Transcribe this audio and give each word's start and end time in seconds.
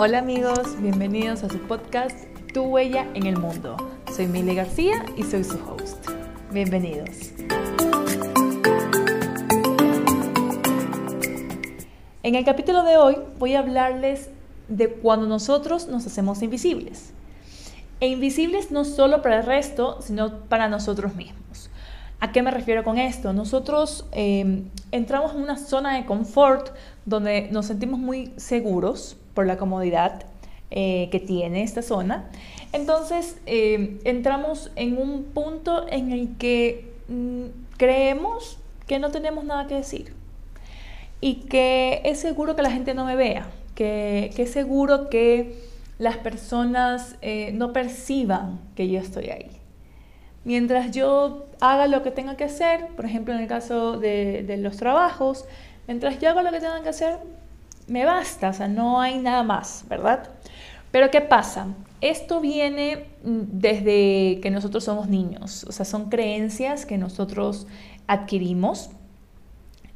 Hola 0.00 0.18
amigos, 0.18 0.80
bienvenidos 0.80 1.42
a 1.42 1.48
su 1.48 1.58
podcast 1.58 2.16
Tu 2.54 2.62
huella 2.62 3.08
en 3.14 3.26
el 3.26 3.36
mundo. 3.36 3.76
Soy 4.14 4.28
Mile 4.28 4.54
García 4.54 5.04
y 5.16 5.24
soy 5.24 5.42
su 5.42 5.58
host. 5.68 6.08
Bienvenidos. 6.52 7.32
En 12.22 12.36
el 12.36 12.44
capítulo 12.44 12.84
de 12.84 12.96
hoy 12.96 13.16
voy 13.40 13.56
a 13.56 13.58
hablarles 13.58 14.30
de 14.68 14.88
cuando 14.88 15.26
nosotros 15.26 15.88
nos 15.88 16.06
hacemos 16.06 16.42
invisibles. 16.42 17.12
E 17.98 18.06
invisibles 18.06 18.70
no 18.70 18.84
solo 18.84 19.20
para 19.20 19.40
el 19.40 19.46
resto, 19.46 20.00
sino 20.00 20.42
para 20.42 20.68
nosotros 20.68 21.16
mismos. 21.16 21.70
¿A 22.20 22.30
qué 22.30 22.42
me 22.42 22.52
refiero 22.52 22.84
con 22.84 22.98
esto? 22.98 23.32
Nosotros 23.32 24.06
eh, 24.12 24.62
entramos 24.92 25.32
en 25.34 25.42
una 25.42 25.56
zona 25.56 25.96
de 25.96 26.06
confort 26.06 26.70
donde 27.04 27.48
nos 27.50 27.66
sentimos 27.66 27.98
muy 27.98 28.32
seguros 28.36 29.16
por 29.38 29.46
la 29.46 29.56
comodidad 29.56 30.24
eh, 30.72 31.06
que 31.12 31.20
tiene 31.20 31.62
esta 31.62 31.80
zona. 31.80 32.28
Entonces 32.72 33.36
eh, 33.46 34.00
entramos 34.02 34.72
en 34.74 34.98
un 34.98 35.22
punto 35.22 35.86
en 35.88 36.10
el 36.10 36.36
que 36.38 36.90
mm, 37.06 37.44
creemos 37.76 38.58
que 38.88 38.98
no 38.98 39.12
tenemos 39.12 39.44
nada 39.44 39.68
que 39.68 39.76
decir 39.76 40.12
y 41.20 41.34
que 41.46 42.00
es 42.04 42.18
seguro 42.18 42.56
que 42.56 42.62
la 42.62 42.72
gente 42.72 42.94
no 42.94 43.04
me 43.04 43.14
vea, 43.14 43.48
que, 43.76 44.34
es 44.36 44.50
seguro 44.50 45.08
que 45.08 45.54
las 46.00 46.16
personas 46.16 47.14
no 47.52 47.72
perciban 47.72 48.58
que 48.74 48.88
yo 48.88 48.98
estoy 48.98 49.26
ahí 49.30 49.50
mientras 50.42 50.90
yo 50.92 51.46
haga 51.60 51.86
lo 51.86 52.02
que 52.02 52.10
tenga 52.10 52.36
que 52.36 52.44
hacer, 52.44 52.88
por 52.96 53.04
ejemplo 53.04 53.34
en 53.34 53.40
el 53.40 53.46
caso 53.46 53.98
de, 53.98 54.56
los 54.58 54.78
trabajos, 54.78 55.44
mientras 55.86 56.18
yo 56.18 56.30
haga 56.30 56.42
lo 56.42 56.50
que 56.50 56.58
tenga 56.58 56.82
que 56.82 56.88
hacer, 56.88 57.18
me 57.88 58.04
basta, 58.04 58.50
o 58.50 58.52
sea, 58.52 58.68
no 58.68 59.00
hay 59.00 59.18
nada 59.18 59.42
más, 59.42 59.84
¿verdad? 59.88 60.30
Pero 60.90 61.10
¿qué 61.10 61.20
pasa? 61.20 61.68
Esto 62.00 62.40
viene 62.40 63.06
mm, 63.24 63.40
desde 63.52 64.40
que 64.40 64.50
nosotros 64.50 64.84
somos 64.84 65.08
niños, 65.08 65.64
o 65.64 65.72
sea, 65.72 65.84
son 65.84 66.08
creencias 66.08 66.86
que 66.86 66.98
nosotros 66.98 67.66
adquirimos 68.06 68.90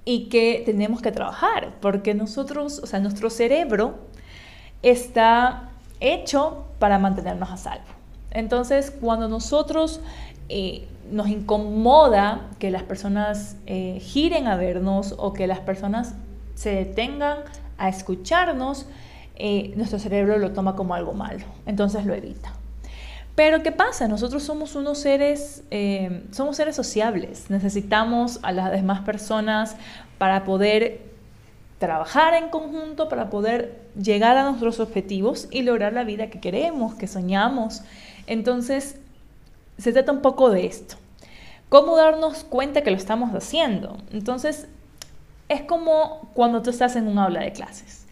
y 0.04 0.28
que 0.28 0.62
tenemos 0.64 1.00
que 1.00 1.12
trabajar, 1.12 1.74
porque 1.80 2.14
nosotros, 2.14 2.80
o 2.82 2.86
sea, 2.86 2.98
nuestro 2.98 3.30
cerebro 3.30 3.98
está 4.82 5.70
hecho 6.00 6.66
para 6.78 6.98
mantenernos 6.98 7.50
a 7.50 7.56
salvo. 7.56 7.84
Entonces, 8.32 8.90
cuando 8.90 9.28
nosotros 9.28 10.00
eh, 10.48 10.88
nos 11.10 11.28
incomoda 11.28 12.48
que 12.58 12.70
las 12.70 12.82
personas 12.82 13.56
eh, 13.66 13.98
giren 14.00 14.48
a 14.48 14.56
vernos 14.56 15.14
o 15.18 15.32
que 15.32 15.46
las 15.46 15.60
personas 15.60 16.14
se 16.54 16.74
detengan 16.74 17.38
a 17.78 17.88
escucharnos, 17.88 18.86
eh, 19.36 19.72
nuestro 19.76 19.98
cerebro 19.98 20.38
lo 20.38 20.52
toma 20.52 20.76
como 20.76 20.94
algo 20.94 21.12
malo, 21.12 21.44
entonces 21.66 22.04
lo 22.06 22.14
evita. 22.14 22.52
Pero 23.34 23.62
¿qué 23.62 23.72
pasa? 23.72 24.08
Nosotros 24.08 24.42
somos 24.42 24.74
unos 24.74 24.98
seres, 24.98 25.64
somos 26.32 26.56
seres 26.56 26.76
sociables, 26.76 27.48
necesitamos 27.48 28.38
a 28.42 28.52
las 28.52 28.70
demás 28.70 29.00
personas 29.00 29.76
para 30.18 30.44
poder 30.44 31.00
trabajar 31.82 32.34
en 32.34 32.48
conjunto, 32.48 33.08
para 33.08 33.28
poder 33.28 33.80
llegar 34.00 34.36
a 34.36 34.44
nuestros 34.44 34.78
objetivos 34.78 35.48
y 35.50 35.62
lograr 35.62 35.92
la 35.92 36.04
vida 36.04 36.30
que 36.30 36.38
queremos, 36.38 36.94
que 36.94 37.08
soñamos. 37.08 37.82
Entonces, 38.28 39.00
se 39.78 39.92
trata 39.92 40.12
un 40.12 40.22
poco 40.22 40.50
de 40.50 40.66
esto. 40.66 40.94
¿Cómo 41.68 41.96
darnos 41.96 42.44
cuenta 42.44 42.82
que 42.82 42.92
lo 42.92 42.96
estamos 42.96 43.34
haciendo? 43.34 43.96
Entonces, 44.12 44.68
es 45.52 45.62
como 45.62 46.30
cuando 46.34 46.62
tú 46.62 46.70
estás 46.70 46.96
en 46.96 47.06
un 47.06 47.18
aula 47.18 47.40
de 47.40 47.52
clases. 47.52 48.06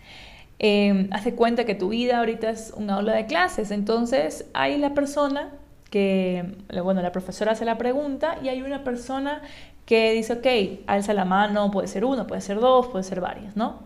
Eh, 0.58 1.08
hace 1.10 1.34
cuenta 1.34 1.64
que 1.64 1.74
tu 1.74 1.88
vida 1.88 2.18
ahorita 2.18 2.50
es 2.50 2.72
un 2.76 2.90
aula 2.90 3.14
de 3.14 3.26
clases, 3.26 3.70
entonces 3.70 4.44
hay 4.52 4.76
la 4.76 4.92
persona 4.92 5.50
que, 5.90 6.56
bueno, 6.82 7.02
la 7.02 7.12
profesora 7.12 7.52
hace 7.52 7.64
la 7.64 7.78
pregunta 7.78 8.38
y 8.42 8.48
hay 8.48 8.62
una 8.62 8.84
persona 8.84 9.42
que 9.86 10.12
dice, 10.12 10.34
ok, 10.34 10.86
alza 10.86 11.14
la 11.14 11.24
mano, 11.24 11.70
puede 11.70 11.88
ser 11.88 12.04
uno, 12.04 12.26
puede 12.26 12.40
ser 12.40 12.60
dos, 12.60 12.86
puede 12.88 13.04
ser 13.04 13.20
varios, 13.20 13.56
¿no? 13.56 13.80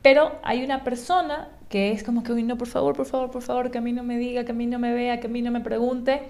Pero 0.00 0.38
hay 0.42 0.64
una 0.64 0.84
persona 0.84 1.48
que 1.68 1.90
es 1.92 2.02
como 2.02 2.22
que, 2.22 2.32
uy, 2.32 2.42
no, 2.42 2.56
por 2.56 2.68
favor, 2.68 2.94
por 2.94 3.06
favor, 3.06 3.30
por 3.30 3.42
favor, 3.42 3.70
que 3.70 3.78
a 3.78 3.80
mí 3.80 3.92
no 3.92 4.02
me 4.02 4.18
diga, 4.18 4.44
que 4.44 4.52
a 4.52 4.54
mí 4.54 4.66
no 4.66 4.78
me 4.78 4.94
vea, 4.94 5.20
que 5.20 5.26
a 5.26 5.30
mí 5.30 5.42
no 5.42 5.50
me 5.50 5.60
pregunte. 5.60 6.22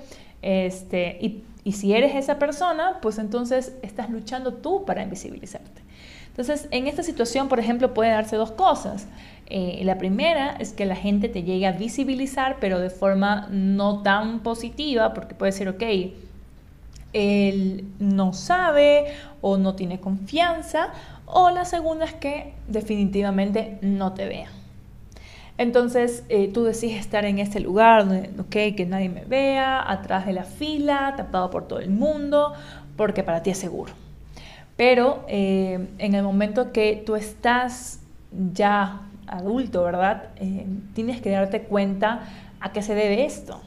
Este, 0.42 1.18
y, 1.20 1.72
si 1.72 1.92
eres 1.92 2.14
esa 2.14 2.38
persona, 2.38 3.00
pues 3.02 3.18
entonces 3.18 3.76
estás 3.82 4.08
luchando 4.08 4.54
tú 4.54 4.84
para 4.84 5.02
invisibilizarte. 5.02 5.82
Entonces, 6.36 6.68
en 6.70 6.86
esta 6.86 7.02
situación, 7.02 7.48
por 7.48 7.58
ejemplo, 7.58 7.94
puede 7.94 8.10
darse 8.10 8.36
dos 8.36 8.52
cosas. 8.52 9.06
Eh, 9.46 9.80
la 9.84 9.96
primera 9.96 10.54
es 10.58 10.74
que 10.74 10.84
la 10.84 10.94
gente 10.94 11.30
te 11.30 11.44
llegue 11.44 11.66
a 11.66 11.72
visibilizar, 11.72 12.58
pero 12.60 12.78
de 12.78 12.90
forma 12.90 13.48
no 13.50 14.02
tan 14.02 14.40
positiva, 14.40 15.14
porque 15.14 15.34
puede 15.34 15.52
ser, 15.52 15.70
ok, 15.70 15.82
él 17.14 17.86
no 17.98 18.34
sabe 18.34 19.06
o 19.40 19.56
no 19.56 19.76
tiene 19.76 19.98
confianza, 19.98 20.92
o 21.24 21.48
la 21.48 21.64
segunda 21.64 22.04
es 22.04 22.12
que 22.12 22.52
definitivamente 22.68 23.78
no 23.80 24.12
te 24.12 24.28
vea. 24.28 24.50
Entonces 25.56 26.22
eh, 26.28 26.50
tú 26.52 26.64
decides 26.64 27.00
estar 27.00 27.24
en 27.24 27.38
ese 27.38 27.60
lugar, 27.60 28.06
okay, 28.38 28.74
que 28.74 28.84
nadie 28.84 29.08
me 29.08 29.24
vea, 29.24 29.90
atrás 29.90 30.26
de 30.26 30.34
la 30.34 30.44
fila, 30.44 31.14
tapado 31.16 31.48
por 31.48 31.66
todo 31.66 31.78
el 31.78 31.88
mundo, 31.88 32.52
porque 32.94 33.22
para 33.22 33.42
ti 33.42 33.48
es 33.48 33.56
seguro. 33.56 33.94
Pero 34.76 35.24
eh, 35.28 35.88
en 35.98 36.14
el 36.14 36.22
momento 36.22 36.72
que 36.72 37.02
tú 37.04 37.16
estás 37.16 38.00
ya 38.52 39.00
adulto, 39.26 39.82
¿verdad? 39.82 40.28
Eh, 40.36 40.66
tienes 40.94 41.20
que 41.20 41.30
darte 41.30 41.62
cuenta 41.62 42.28
a 42.60 42.72
qué 42.72 42.82
se 42.82 42.94
debe 42.94 43.24
esto. 43.24 43.60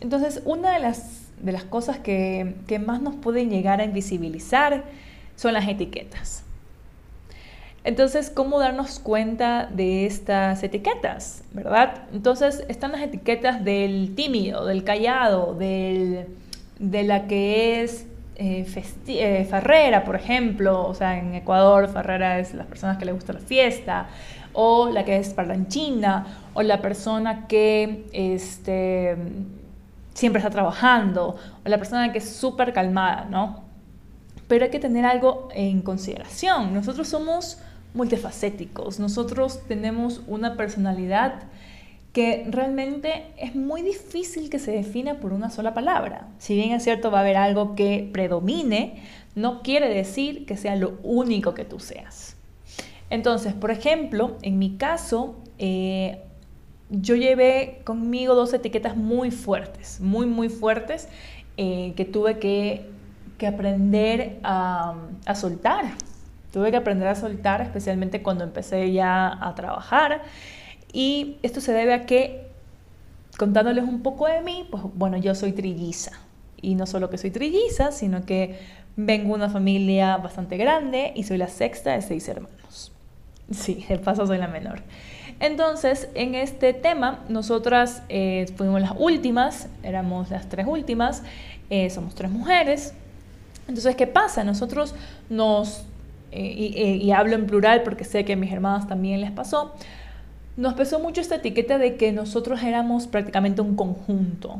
Entonces, 0.00 0.42
una 0.44 0.72
de 0.74 0.80
las, 0.80 1.28
de 1.40 1.52
las 1.52 1.64
cosas 1.64 1.98
que, 1.98 2.54
que 2.66 2.78
más 2.78 3.00
nos 3.00 3.16
pueden 3.16 3.50
llegar 3.50 3.80
a 3.80 3.84
invisibilizar 3.84 4.84
son 5.34 5.54
las 5.54 5.66
etiquetas. 5.66 6.44
Entonces, 7.84 8.28
¿cómo 8.28 8.58
darnos 8.58 8.98
cuenta 8.98 9.66
de 9.72 10.04
estas 10.04 10.62
etiquetas? 10.62 11.42
¿Verdad? 11.52 12.02
Entonces, 12.12 12.64
están 12.68 12.92
las 12.92 13.00
etiquetas 13.00 13.64
del 13.64 14.14
tímido, 14.14 14.66
del 14.66 14.84
callado, 14.84 15.54
de 15.54 16.26
la 16.78 17.26
que 17.26 17.82
es 17.82 18.06
eh, 18.38 18.64
eh, 19.08 19.46
farrera, 19.50 20.04
por 20.04 20.16
ejemplo. 20.16 20.86
O 20.86 20.94
sea, 20.94 21.18
en 21.18 21.34
Ecuador, 21.34 21.88
farrera 21.88 22.38
es 22.38 22.54
las 22.54 22.66
personas 22.66 22.96
que 22.96 23.04
le 23.04 23.12
gusta 23.12 23.32
la 23.32 23.40
fiesta. 23.40 24.06
O 24.52 24.90
la 24.90 25.04
que 25.04 25.16
es 25.18 25.30
parlanchina. 25.30 26.26
O 26.54 26.62
la 26.62 26.80
persona 26.80 27.46
que 27.48 28.06
este, 28.12 29.16
siempre 30.14 30.38
está 30.38 30.50
trabajando. 30.50 31.36
O 31.64 31.68
la 31.68 31.78
persona 31.78 32.12
que 32.12 32.18
es 32.18 32.28
súper 32.28 32.72
calmada, 32.72 33.26
¿no? 33.28 33.64
Pero 34.46 34.64
hay 34.64 34.70
que 34.70 34.78
tener 34.78 35.04
algo 35.04 35.48
en 35.52 35.82
consideración. 35.82 36.72
Nosotros 36.72 37.08
somos 37.08 37.58
multifacéticos. 37.92 39.00
Nosotros 39.00 39.60
tenemos 39.66 40.22
una 40.26 40.56
personalidad 40.56 41.42
que 42.18 42.44
realmente 42.50 43.26
es 43.36 43.54
muy 43.54 43.80
difícil 43.80 44.50
que 44.50 44.58
se 44.58 44.72
defina 44.72 45.20
por 45.20 45.32
una 45.32 45.50
sola 45.50 45.72
palabra. 45.72 46.26
Si 46.38 46.56
bien 46.56 46.72
es 46.72 46.82
cierto 46.82 47.12
va 47.12 47.18
a 47.18 47.20
haber 47.20 47.36
algo 47.36 47.76
que 47.76 48.10
predomine, 48.12 49.04
no 49.36 49.62
quiere 49.62 49.88
decir 49.88 50.44
que 50.44 50.56
sea 50.56 50.74
lo 50.74 50.98
único 51.04 51.54
que 51.54 51.64
tú 51.64 51.78
seas. 51.78 52.36
Entonces, 53.08 53.54
por 53.54 53.70
ejemplo, 53.70 54.36
en 54.42 54.58
mi 54.58 54.78
caso, 54.78 55.36
eh, 55.58 56.24
yo 56.90 57.14
llevé 57.14 57.82
conmigo 57.84 58.34
dos 58.34 58.52
etiquetas 58.52 58.96
muy 58.96 59.30
fuertes, 59.30 60.00
muy, 60.00 60.26
muy 60.26 60.48
fuertes, 60.48 61.08
eh, 61.56 61.92
que 61.96 62.04
tuve 62.04 62.40
que, 62.40 62.90
aprender 63.46 64.40
a, 64.42 64.96
a 65.24 65.34
soltar, 65.36 65.84
Tuve 66.52 66.70
que 66.70 66.78
aprender 66.78 67.06
a 67.06 67.14
soltar, 67.14 67.60
especialmente 67.60 68.22
cuando 68.22 68.42
empecé 68.42 68.90
ya 68.90 69.38
a 69.40 69.54
trabajar. 69.54 70.22
Y 70.92 71.36
esto 71.42 71.60
se 71.60 71.72
debe 71.72 71.94
a 71.94 72.06
que, 72.06 72.46
contándoles 73.38 73.84
un 73.84 74.02
poco 74.02 74.26
de 74.26 74.40
mí, 74.40 74.66
pues 74.70 74.82
bueno, 74.94 75.16
yo 75.16 75.34
soy 75.34 75.52
trilliza. 75.52 76.12
Y 76.60 76.74
no 76.74 76.86
solo 76.86 77.10
que 77.10 77.18
soy 77.18 77.30
trilliza, 77.30 77.92
sino 77.92 78.24
que 78.24 78.58
vengo 78.96 79.28
de 79.28 79.34
una 79.34 79.48
familia 79.48 80.16
bastante 80.16 80.56
grande 80.56 81.12
y 81.14 81.22
soy 81.22 81.38
la 81.38 81.48
sexta 81.48 81.92
de 81.92 82.02
seis 82.02 82.28
hermanos. 82.28 82.92
Sí, 83.50 83.84
de 83.88 83.98
paso 83.98 84.26
soy 84.26 84.38
la 84.38 84.48
menor. 84.48 84.82
Entonces, 85.40 86.08
en 86.14 86.34
este 86.34 86.74
tema, 86.74 87.24
nosotras 87.28 88.02
eh, 88.08 88.46
fuimos 88.56 88.80
las 88.80 88.92
últimas, 88.98 89.68
éramos 89.82 90.30
las 90.30 90.48
tres 90.48 90.66
últimas, 90.66 91.22
eh, 91.70 91.88
somos 91.90 92.14
tres 92.14 92.30
mujeres. 92.30 92.92
Entonces, 93.68 93.94
¿qué 93.94 94.06
pasa? 94.06 94.42
Nosotros 94.42 94.94
nos 95.30 95.86
eh, 96.30 96.72
eh, 96.76 96.96
y, 96.96 97.10
hablo 97.12 97.36
en 97.36 97.46
plural 97.46 97.82
porque 97.82 98.04
sé 98.04 98.24
que 98.24 98.34
a 98.34 98.36
mis 98.36 98.52
hermanas 98.52 98.86
también 98.86 99.20
les 99.20 99.30
pasó, 99.30 99.72
nos 100.58 100.74
pesó 100.74 100.98
mucho 100.98 101.20
esta 101.20 101.36
etiqueta 101.36 101.78
de 101.78 101.94
que 101.94 102.10
nosotros 102.10 102.64
éramos 102.64 103.06
prácticamente 103.06 103.62
un 103.62 103.76
conjunto. 103.76 104.58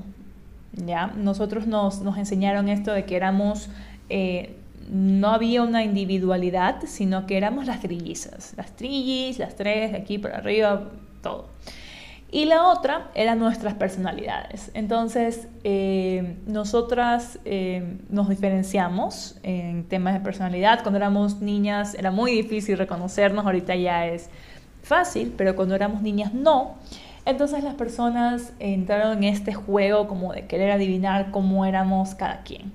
¿ya? 0.72 1.08
Nosotros 1.08 1.66
nos, 1.66 2.02
nos 2.02 2.16
enseñaron 2.18 2.68
esto 2.68 2.92
de 2.92 3.04
que 3.04 3.16
éramos, 3.16 3.68
eh, 4.08 4.54
no 4.88 5.30
había 5.30 5.62
una 5.62 5.82
individualidad, 5.82 6.82
sino 6.86 7.26
que 7.26 7.36
éramos 7.36 7.66
las 7.66 7.80
trillizas, 7.80 8.54
las 8.56 8.76
trillis, 8.76 9.40
las 9.40 9.56
tres, 9.56 9.92
aquí 9.92 10.18
para 10.18 10.38
arriba, 10.38 10.84
todo. 11.20 11.48
Y 12.30 12.44
la 12.44 12.68
otra 12.68 13.10
eran 13.16 13.40
nuestras 13.40 13.74
personalidades. 13.74 14.70
Entonces, 14.74 15.48
eh, 15.64 16.36
nosotras 16.46 17.40
eh, 17.44 17.98
nos 18.08 18.28
diferenciamos 18.28 19.36
en 19.42 19.82
temas 19.82 20.14
de 20.14 20.20
personalidad. 20.20 20.82
Cuando 20.82 20.98
éramos 20.98 21.40
niñas 21.40 21.94
era 21.94 22.12
muy 22.12 22.30
difícil 22.30 22.78
reconocernos, 22.78 23.44
ahorita 23.46 23.74
ya 23.74 24.06
es 24.06 24.30
fácil, 24.88 25.32
pero 25.36 25.54
cuando 25.54 25.74
éramos 25.74 26.02
niñas 26.02 26.34
no. 26.34 26.74
Entonces 27.24 27.62
las 27.62 27.74
personas 27.74 28.52
entraron 28.58 29.18
en 29.18 29.24
este 29.24 29.52
juego 29.52 30.08
como 30.08 30.32
de 30.32 30.46
querer 30.46 30.70
adivinar 30.70 31.30
cómo 31.30 31.66
éramos 31.66 32.14
cada 32.14 32.42
quien. 32.42 32.72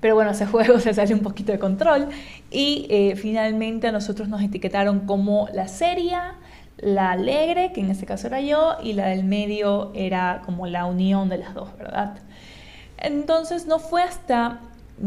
Pero 0.00 0.16
bueno, 0.16 0.32
ese 0.32 0.44
juego 0.52 0.80
se 0.80 0.92
salió 0.92 1.14
un 1.14 1.22
poquito 1.22 1.52
de 1.52 1.60
control 1.60 2.08
y 2.50 2.86
eh, 2.90 3.14
finalmente 3.16 3.86
a 3.86 3.92
nosotros 3.92 4.28
nos 4.28 4.42
etiquetaron 4.42 5.06
como 5.06 5.48
la 5.54 5.68
seria, 5.68 6.34
la 6.78 7.12
alegre, 7.12 7.72
que 7.72 7.80
en 7.80 7.90
este 7.90 8.06
caso 8.06 8.26
era 8.26 8.40
yo, 8.40 8.76
y 8.82 8.94
la 8.94 9.06
del 9.06 9.22
medio 9.22 9.92
era 9.94 10.42
como 10.44 10.66
la 10.66 10.84
unión 10.86 11.28
de 11.28 11.38
las 11.38 11.54
dos, 11.54 11.68
¿verdad? 11.78 12.16
Entonces 12.98 13.66
no 13.66 13.78
fue 13.78 14.02
hasta 14.02 14.58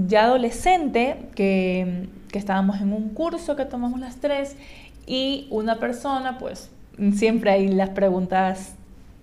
ya 0.07 0.23
adolescente 0.23 1.29
que, 1.35 2.07
que 2.31 2.39
estábamos 2.39 2.79
en 2.79 2.93
un 2.93 3.09
curso 3.09 3.57
que 3.57 3.65
tomamos 3.65 3.99
las 3.99 4.17
tres 4.17 4.55
y 5.05 5.47
una 5.49 5.79
persona, 5.79 6.37
pues 6.37 6.69
siempre 7.13 7.51
hay 7.51 7.67
las 7.67 7.89
preguntas 7.89 8.75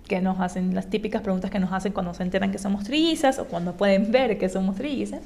que 0.07 0.21
nos 0.21 0.39
hacen, 0.39 0.75
las 0.75 0.89
típicas 0.89 1.21
preguntas 1.21 1.49
que 1.49 1.59
nos 1.59 1.71
hacen 1.71 1.93
cuando 1.93 2.13
se 2.13 2.23
enteran 2.23 2.51
que 2.51 2.57
somos 2.57 2.83
trillizas 2.83 3.39
o 3.39 3.45
cuando 3.45 3.73
pueden 3.73 4.11
ver 4.11 4.37
que 4.37 4.49
somos 4.49 4.75
trillizas. 4.75 5.21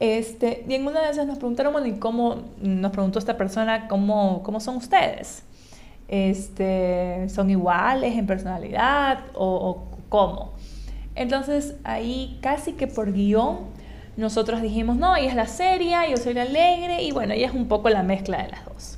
Este, 0.00 0.64
y 0.68 0.74
en 0.74 0.86
una 0.86 1.02
de 1.02 1.10
esas 1.10 1.26
nos 1.26 1.38
preguntaron, 1.38 1.72
bueno, 1.72 1.88
¿y 1.88 1.94
cómo, 1.98 2.42
nos 2.60 2.92
preguntó 2.92 3.18
esta 3.18 3.36
persona, 3.36 3.88
cómo, 3.88 4.42
cómo 4.42 4.60
son 4.60 4.76
ustedes? 4.76 5.42
este, 6.08 7.28
son 7.28 7.50
iguales 7.50 8.16
en 8.16 8.26
personalidad 8.26 9.20
o, 9.34 9.84
cómo. 10.08 10.54
Entonces 11.14 11.76
ahí 11.84 12.38
casi 12.40 12.72
que 12.72 12.86
por 12.86 13.12
guion 13.12 13.58
nosotros 14.16 14.62
dijimos, 14.62 14.96
no, 14.96 15.14
ella 15.14 15.28
es 15.28 15.36
la 15.36 15.46
seria, 15.46 16.08
yo 16.08 16.16
soy 16.16 16.34
la 16.34 16.42
alegre 16.42 17.02
y 17.02 17.12
bueno, 17.12 17.34
ella 17.34 17.46
es 17.46 17.54
un 17.54 17.68
poco 17.68 17.88
la 17.90 18.02
mezcla 18.02 18.42
de 18.42 18.48
las 18.48 18.64
dos. 18.64 18.97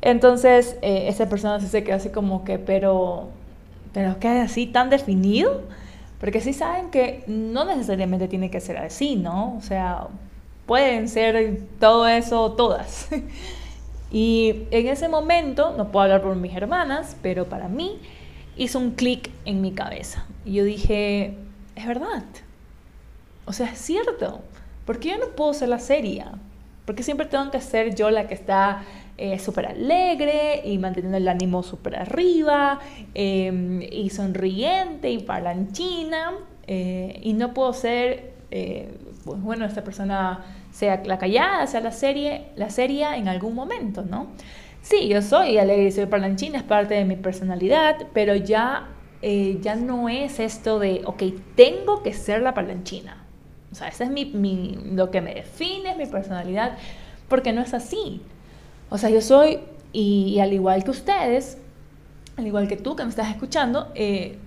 Entonces 0.00 0.76
eh, 0.82 1.08
esa 1.08 1.28
persona 1.28 1.60
se 1.60 1.84
quedó 1.84 1.96
así 1.96 2.10
como 2.10 2.44
que, 2.44 2.58
pero, 2.58 3.28
pero 3.92 4.18
que 4.18 4.28
así 4.28 4.66
tan 4.66 4.90
definido, 4.90 5.62
porque 6.20 6.40
sí 6.40 6.52
saben 6.52 6.90
que 6.90 7.24
no 7.26 7.64
necesariamente 7.64 8.28
tiene 8.28 8.50
que 8.50 8.60
ser 8.60 8.78
así, 8.78 9.16
¿no? 9.16 9.56
O 9.56 9.62
sea, 9.62 10.08
pueden 10.66 11.08
ser 11.08 11.60
todo 11.80 12.06
eso 12.06 12.52
todas. 12.52 13.08
Y 14.10 14.62
en 14.70 14.88
ese 14.88 15.08
momento, 15.08 15.74
no 15.76 15.90
puedo 15.90 16.04
hablar 16.04 16.22
por 16.22 16.34
mis 16.34 16.56
hermanas, 16.56 17.16
pero 17.22 17.46
para 17.48 17.68
mí 17.68 18.00
hizo 18.56 18.78
un 18.78 18.92
clic 18.92 19.30
en 19.44 19.60
mi 19.60 19.72
cabeza. 19.72 20.26
Y 20.44 20.54
yo 20.54 20.64
dije, 20.64 21.36
es 21.76 21.86
verdad. 21.86 22.24
O 23.44 23.52
sea, 23.52 23.70
es 23.70 23.78
cierto. 23.78 24.40
Porque 24.86 25.10
yo 25.10 25.18
no 25.18 25.26
puedo 25.36 25.52
ser 25.52 25.68
la 25.68 25.78
seria. 25.78 26.32
Porque 26.86 27.02
siempre 27.02 27.26
tengo 27.26 27.50
que 27.50 27.60
ser 27.60 27.94
yo 27.94 28.10
la 28.10 28.28
que 28.28 28.34
está 28.34 28.82
eh, 29.18 29.38
súper 29.38 29.66
alegre 29.66 30.62
y 30.64 30.78
manteniendo 30.78 31.18
el 31.18 31.28
ánimo 31.28 31.62
súper 31.62 31.96
arriba 31.96 32.78
em, 33.14 33.82
y 33.82 34.10
sonriente 34.10 35.10
y 35.10 35.18
parlanchina. 35.18 36.32
Eh, 36.68 37.18
y 37.22 37.32
no 37.32 37.52
puedo 37.54 37.72
ser, 37.72 38.34
eh, 38.50 38.96
pues 39.24 39.42
bueno, 39.42 39.64
esta 39.64 39.82
persona 39.82 40.44
sea 40.70 41.02
la 41.04 41.18
callada, 41.18 41.66
sea 41.66 41.80
la 41.80 41.92
serie, 41.92 42.46
la 42.56 42.70
seria 42.70 43.16
en 43.16 43.26
algún 43.26 43.54
momento, 43.54 44.02
¿no? 44.02 44.28
Sí, 44.82 45.08
yo 45.08 45.20
soy 45.22 45.58
alegre 45.58 45.86
y 45.86 45.92
soy 45.92 46.06
parlanchina, 46.06 46.58
es 46.58 46.64
parte 46.64 46.94
de 46.94 47.04
mi 47.04 47.16
personalidad, 47.16 47.96
pero 48.12 48.36
ya, 48.36 48.88
eh, 49.22 49.58
ya 49.60 49.74
no 49.74 50.08
es 50.08 50.38
esto 50.40 50.78
de, 50.78 51.02
ok, 51.04 51.22
tengo 51.56 52.02
que 52.02 52.12
ser 52.12 52.42
la 52.42 52.54
parlanchina. 52.54 53.24
O 53.72 53.74
sea, 53.74 53.88
ese 53.88 54.04
es 54.04 54.10
mi, 54.10 54.78
lo 54.92 55.10
que 55.10 55.20
me 55.20 55.34
define, 55.34 55.90
es 55.90 55.96
mi 55.96 56.06
personalidad, 56.06 56.78
porque 57.28 57.52
no 57.52 57.62
es 57.62 57.74
así. 57.74 58.22
O 58.90 58.98
sea, 58.98 59.10
yo 59.10 59.20
soy, 59.20 59.60
y, 59.92 60.38
al 60.40 60.52
igual 60.52 60.84
que 60.84 60.90
ustedes, 60.90 61.58
al 62.36 62.46
igual 62.46 62.68
que 62.68 62.76
tú 62.76 62.96
que 62.96 63.04
me 63.04 63.10
estás 63.10 63.28
escuchando, 63.30 63.90
eh, 63.94 64.38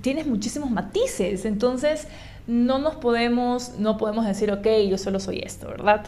tienes 0.00 0.26
muchísimos 0.26 0.70
matices. 0.70 1.44
Entonces, 1.44 2.08
no 2.46 2.78
nos 2.78 2.96
podemos, 2.96 3.78
no 3.78 3.96
podemos 3.96 4.26
decir, 4.26 4.50
ok, 4.50 4.66
yo 4.88 4.98
solo 4.98 5.20
soy 5.20 5.38
esto, 5.38 5.68
¿verdad? 5.68 6.06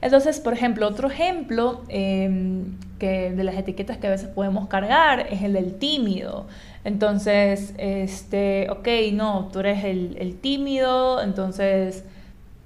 Entonces, 0.00 0.40
por 0.40 0.52
ejemplo, 0.52 0.86
otro 0.86 1.08
ejemplo 1.08 1.82
em, 1.88 2.76
que 2.98 3.32
de 3.32 3.44
las 3.44 3.56
etiquetas 3.56 3.96
que 3.98 4.06
a 4.08 4.10
veces 4.10 4.28
podemos 4.28 4.68
cargar 4.68 5.26
es 5.30 5.42
el 5.42 5.52
del 5.52 5.74
tímido. 5.74 6.46
Entonces, 6.84 7.74
este, 7.78 8.68
ok, 8.70 8.88
no, 9.12 9.48
tú 9.52 9.60
eres 9.60 9.84
el, 9.84 10.36
tímido, 10.40 11.22
entonces 11.22 12.04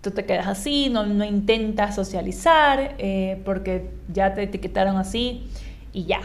tú 0.00 0.10
te 0.10 0.24
quedas 0.24 0.46
así, 0.46 0.88
no, 0.88 1.04
no 1.06 1.24
intentas 1.24 1.94
socializar 1.94 2.94
eh, 2.98 3.40
porque 3.44 3.90
ya 4.12 4.34
te 4.34 4.42
etiquetaron 4.44 4.96
así 4.96 5.48
y 5.92 6.04
ya. 6.04 6.20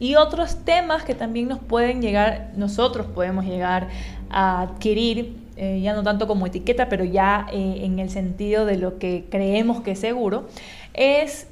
Y 0.00 0.14
otros 0.14 0.64
temas 0.64 1.02
que 1.02 1.14
también 1.14 1.48
nos 1.48 1.58
pueden 1.58 2.00
llegar, 2.00 2.52
nosotros 2.56 3.06
podemos 3.06 3.44
llegar 3.44 3.88
a 4.30 4.62
adquirir 4.62 5.36
eh, 5.60 5.80
ya 5.82 5.92
no 5.92 6.04
tanto 6.04 6.28
como 6.28 6.46
etiqueta, 6.46 6.88
pero 6.88 7.04
ya 7.04 7.48
eh, 7.52 7.80
en 7.82 7.98
el 7.98 8.10
sentido 8.10 8.64
de 8.64 8.76
lo 8.78 8.98
que 9.00 9.26
creemos 9.28 9.80
que 9.80 9.90
es 9.90 9.98
seguro, 9.98 10.46
es 10.94 11.48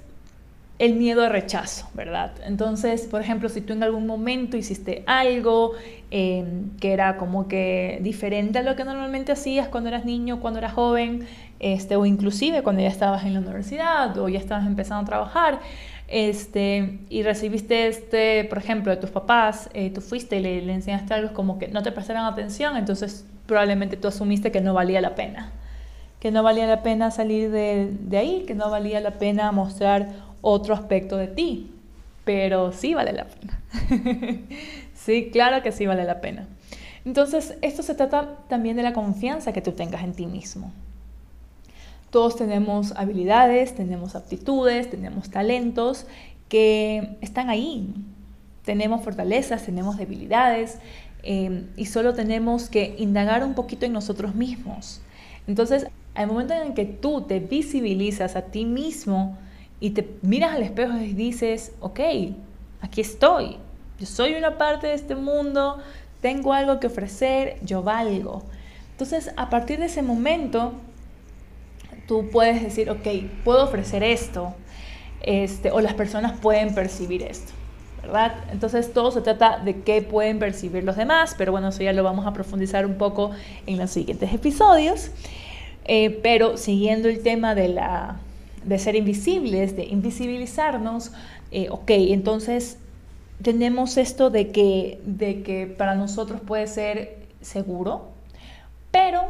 el 0.79 0.95
miedo 0.95 1.25
al 1.25 1.31
rechazo, 1.31 1.89
¿verdad? 1.95 2.33
Entonces, 2.45 3.03
por 3.07 3.23
ejemplo, 3.23 3.49
si 3.49 3.61
tú 3.61 3.73
en 3.73 3.83
algún 3.83 4.07
momento 4.07 4.57
hiciste 4.57 5.03
algo 5.07 5.73
em, 6.11 6.71
que 6.79 6.93
era 6.93 7.17
como 7.17 7.49
que 7.49 7.99
diferente 8.03 8.59
a 8.59 8.63
lo 8.63 8.77
que 8.77 8.85
normalmente 8.85 9.33
hacías 9.33 9.69
cuando 9.69 9.89
eras 9.89 10.05
niño, 10.05 10.41
cuando 10.41 10.59
eras 10.59 10.75
joven, 10.75 11.27
este, 11.61 11.97
o 11.97 12.05
inclusive 12.05 12.63
cuando 12.63 12.83
ya 12.83 12.89
estabas 12.89 13.25
en 13.25 13.33
la 13.33 13.41
universidad 13.41 14.17
o 14.19 14.29
ya 14.29 14.39
estabas 14.39 14.67
empezando 14.67 15.03
a 15.03 15.07
trabajar, 15.07 15.61
este, 16.09 17.01
y 17.09 17.23
recibiste 17.23 17.89
este, 17.89 18.45
por 18.45 18.59
ejemplo, 18.59 18.91
de 18.93 18.99
tus 18.99 19.11
papás, 19.11 19.71
eh, 19.73 19.91
tú 19.91 20.01
fuiste 20.01 20.37
y 20.37 20.41
le, 20.41 20.63
le 20.63 20.75
enseñaste 20.75 21.15
algo 21.15 21.33
como 21.33 21.59
que 21.59 21.69
no 21.69 21.83
te 21.83 21.91
prestaron 21.91 22.25
atención, 22.25 22.77
entonces 22.77 23.25
probablemente 23.47 23.97
tú 23.97 24.09
asumiste 24.09 24.53
que 24.53 24.61
no 24.61 24.75
valía 24.75 25.01
la 25.01 25.15
pena, 25.15 25.53
que 26.21 26.31
no 26.31 26.43
valía 26.43 26.67
la 26.67 26.83
pena 26.83 27.11
salir 27.11 27.51
de, 27.51 28.19
ahí, 28.19 28.45
que 28.47 28.55
no 28.55 28.71
valía 28.71 29.01
la 29.01 29.13
pena 29.13 29.51
mostrar 29.53 30.09
otro 30.41 30.75
aspecto 30.75 31.17
de 31.17 31.29
ti, 31.29 31.71
pero 32.25 32.73
sí 32.73 32.95
vale 32.95 33.13
la 33.13 33.27
pena. 33.27 33.61
sí, 34.95 35.31
claro 35.33 35.63
que 35.63 35.73
sí 35.73 35.87
vale 35.87 36.05
la 36.05 36.21
pena. 36.21 36.47
Entonces, 37.05 37.57
esto 37.63 37.83
se 37.83 37.95
trata 37.95 38.37
también 38.49 38.77
de 38.77 38.83
la 38.83 38.93
confianza 38.93 39.53
que 39.53 39.63
tú 39.63 39.73
tengas 39.73 40.03
en 40.03 40.13
ti 40.13 40.27
mismo. 40.27 40.73
Todos 42.11 42.37
tenemos 42.37 42.93
habilidades, 42.97 43.75
tenemos 43.75 44.17
aptitudes, 44.17 44.91
tenemos 44.91 45.31
talentos 45.31 46.07
que 46.49 47.17
están 47.21 47.51
ahí. 47.51 47.95
Tenemos 48.65 49.03
fortalezas, 49.03 49.65
tenemos 49.65 49.97
debilidades, 49.97 50.79
Em, 51.29 51.67
y 51.77 51.87
solo 51.87 52.15
tenemos 52.15 52.69
que 52.69 52.95
indagar 52.99 53.43
un 53.43 53.55
poquito 53.55 53.85
en 53.85 53.93
nosotros 53.93 54.37
mismos. 54.37 55.01
Entonces, 55.49 55.89
al 56.15 56.29
momento 56.29 56.55
en 56.55 56.73
que 56.73 56.85
tú 56.85 57.23
te 57.23 57.41
visibilizas 57.41 58.37
a 58.37 58.43
ti 58.43 58.65
mismo 58.65 59.37
y 59.81 59.91
te 59.91 60.09
miras 60.23 60.55
al 60.55 60.63
espejo 60.63 60.97
y 60.99 61.13
dices, 61.13 61.73
ok, 61.81 62.01
aquí 62.81 63.01
estoy, 63.01 63.59
yo 63.99 64.07
soy 64.07 64.35
una 64.35 64.59
parte 64.59 64.87
de 64.89 64.95
este 64.95 65.15
mundo, 65.15 65.79
tengo 66.21 66.53
algo 66.53 66.81
que 66.81 66.87
ofrecer, 66.87 67.59
yo 67.63 67.83
valgo. 67.83 68.43
Entonces, 68.93 69.31
a 69.37 69.51
partir 69.51 69.79
de 69.79 69.87
ese 69.87 70.03
momento, 70.03 70.73
tú 72.07 72.29
puedes 72.31 72.63
decir, 72.63 72.91
ok, 72.91 73.07
puedo 73.45 73.65
ofrecer 73.65 74.03
esto, 74.03 74.55
este, 75.23 75.71
o 75.71 75.81
las 75.81 75.95
personas 75.95 76.39
pueden 76.41 76.75
percibir 76.75 77.23
esto. 77.23 77.53
Entonces 78.53 78.93
todo 78.93 79.11
se 79.11 79.21
trata 79.21 79.59
de 79.59 79.81
qué 79.81 80.03
pueden 80.03 80.39
percibir 80.39 80.85
los 80.85 80.97
demás, 80.97 81.35
pero 81.37 81.53
bueno, 81.53 81.69
eso 81.69 81.83
ya 81.83 81.93
lo 81.93 82.05
vamos 82.05 82.27
a 82.27 82.33
profundizar 82.33 82.87
un 82.87 82.97
poco 82.97 83.33
en 83.67 83.79
los 83.79 83.91
siguientes 83.91 84.33
episodios. 84.33 85.11
Eh, 85.85 86.19
pero 86.23 86.57
siguiendo 86.57 87.09
el 87.09 87.23
tema 87.23 87.55
de, 87.55 87.69
la, 87.69 88.17
de 88.67 88.79
ser 88.79 88.97
invisibles, 88.97 89.77
de 89.77 89.85
invisibilizarnos, 89.85 91.13
eh, 91.51 91.69
ok, 91.71 91.91
entonces 91.91 92.79
tenemos 93.41 93.97
esto 93.97 94.29
de 94.29 94.51
que, 94.51 95.01
de 95.05 95.43
que 95.43 95.67
para 95.67 95.95
nosotros 95.95 96.41
puede 96.41 96.67
ser 96.67 97.19
seguro, 97.41 98.09
pero 98.91 99.23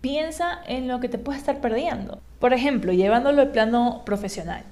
piensa 0.00 0.60
en 0.66 0.86
lo 0.86 1.00
que 1.00 1.08
te 1.08 1.18
puede 1.18 1.38
estar 1.38 1.60
perdiendo. 1.60 2.20
Por 2.38 2.52
ejemplo, 2.52 2.92
llevándolo 2.92 3.40
al 3.40 3.50
plano 3.50 4.02
profesional. 4.04 4.62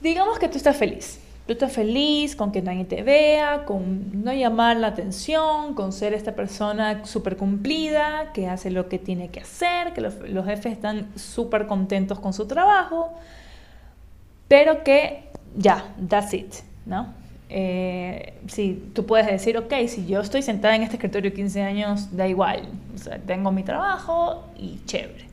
Digamos 0.00 0.38
que 0.38 0.48
tú 0.48 0.56
estás 0.56 0.76
feliz, 0.76 1.20
Tú 1.46 1.52
estás 1.52 1.72
feliz 1.72 2.34
con 2.34 2.50
que 2.50 2.60
nadie 2.60 2.84
te 2.84 3.04
vea, 3.04 3.64
con 3.66 4.24
no 4.24 4.32
llamar 4.32 4.78
la 4.78 4.88
atención, 4.88 5.74
con 5.74 5.92
ser 5.92 6.12
esta 6.12 6.34
persona 6.34 7.04
súper 7.04 7.36
cumplida, 7.36 8.32
que 8.34 8.48
hace 8.48 8.72
lo 8.72 8.88
que 8.88 8.98
tiene 8.98 9.28
que 9.28 9.40
hacer, 9.40 9.92
que 9.92 10.00
los, 10.00 10.14
jefes 10.44 10.72
están 10.72 11.06
súper 11.14 11.68
contentos 11.68 12.18
con 12.18 12.32
su 12.32 12.48
trabajo, 12.48 13.12
pero 14.48 14.82
que 14.82 15.28
ya, 15.56 15.94
that's 16.08 16.34
it, 16.34 16.52
¿no? 16.84 17.14
Eh, 17.48 18.34
si 18.48 18.90
tú 18.92 19.06
puedes 19.06 19.28
decir, 19.28 19.56
ok, 19.56 19.72
si 19.86 20.04
yo 20.04 20.22
estoy 20.22 20.42
sentada 20.42 20.74
en 20.74 20.82
este 20.82 20.96
escritorio 20.96 21.32
15 21.32 21.62
años, 21.62 22.16
da 22.16 22.26
igual, 22.26 22.68
tengo 23.24 23.52
mi 23.52 23.62
trabajo 23.62 24.42
y 24.56 24.80
chévere. 24.84 25.28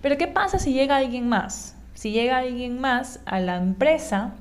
Pero 0.00 0.16
¿qué 0.16 0.28
pasa 0.28 0.58
si 0.58 0.72
llega 0.72 0.96
alguien 0.96 1.28
más? 1.28 1.76
Si 1.92 2.10
llega 2.10 2.38
alguien 2.38 2.80
más 2.80 3.20
a 3.26 3.38
la 3.38 3.56
empresa 3.56 4.32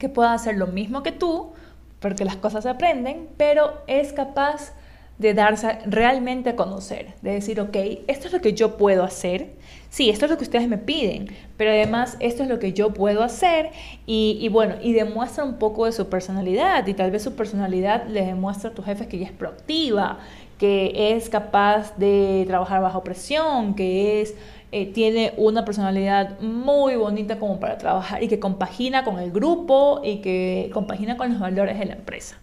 que 0.00 0.08
pueda 0.08 0.32
hacer 0.32 0.56
lo 0.56 0.66
mismo 0.66 1.04
que 1.04 1.12
tú, 1.12 1.52
porque 2.00 2.24
las 2.24 2.34
cosas 2.34 2.64
se 2.64 2.70
aprenden, 2.70 3.28
pero 3.36 3.74
es 3.86 4.12
capaz 4.12 4.72
de 5.18 5.34
darse 5.34 5.78
realmente 5.84 6.48
a 6.48 6.56
conocer, 6.56 7.12
de 7.20 7.32
decir, 7.32 7.60
ok, 7.60 7.76
esto 8.08 8.26
es 8.26 8.32
lo 8.32 8.40
que 8.40 8.54
yo 8.54 8.78
puedo 8.78 9.04
hacer, 9.04 9.50
sí, 9.90 10.08
esto 10.08 10.24
es 10.24 10.30
lo 10.30 10.38
que 10.38 10.44
ustedes 10.44 10.66
me 10.66 10.78
piden, 10.78 11.28
pero 11.58 11.70
además 11.70 12.16
esto 12.20 12.42
es 12.42 12.48
lo 12.48 12.58
que 12.58 12.72
yo 12.72 12.94
puedo 12.94 13.22
hacer 13.22 13.68
y, 14.06 14.48
bueno, 14.48 14.76
y 14.80 14.94
demuestra 14.94 15.44
un 15.44 15.58
poco 15.58 15.84
de 15.84 15.92
su 15.92 16.08
personalidad 16.08 16.86
y 16.86 16.94
tal 16.94 17.10
vez 17.10 17.22
su 17.22 17.34
personalidad 17.34 18.06
le 18.06 18.24
demuestra 18.24 18.70
a 18.70 18.72
tus 18.72 18.86
jefes 18.86 19.08
que 19.08 19.18
ella 19.18 19.26
es 19.26 19.32
proactiva, 19.32 20.20
que 20.58 21.14
es 21.14 21.28
capaz 21.28 21.98
de 21.98 22.44
trabajar 22.46 22.80
bajo 22.80 23.04
presión, 23.04 23.74
que 23.74 24.22
es 24.22 24.34
eh, 24.72 24.86
tiene 24.86 25.32
una 25.36 25.64
personalidad 25.64 26.38
muy 26.40 26.94
bonita 26.94 27.38
como 27.38 27.58
para 27.58 27.76
trabajar 27.76 28.22
y 28.22 28.28
que 28.28 28.38
compagina 28.38 29.04
con 29.04 29.18
el 29.18 29.32
grupo 29.32 30.00
y 30.04 30.18
que 30.18 30.70
compagina 30.72 31.16
con 31.16 31.30
los 31.30 31.40
valores 31.40 31.78
de 31.78 31.86
la 31.86 31.94
empresa. 31.94 32.38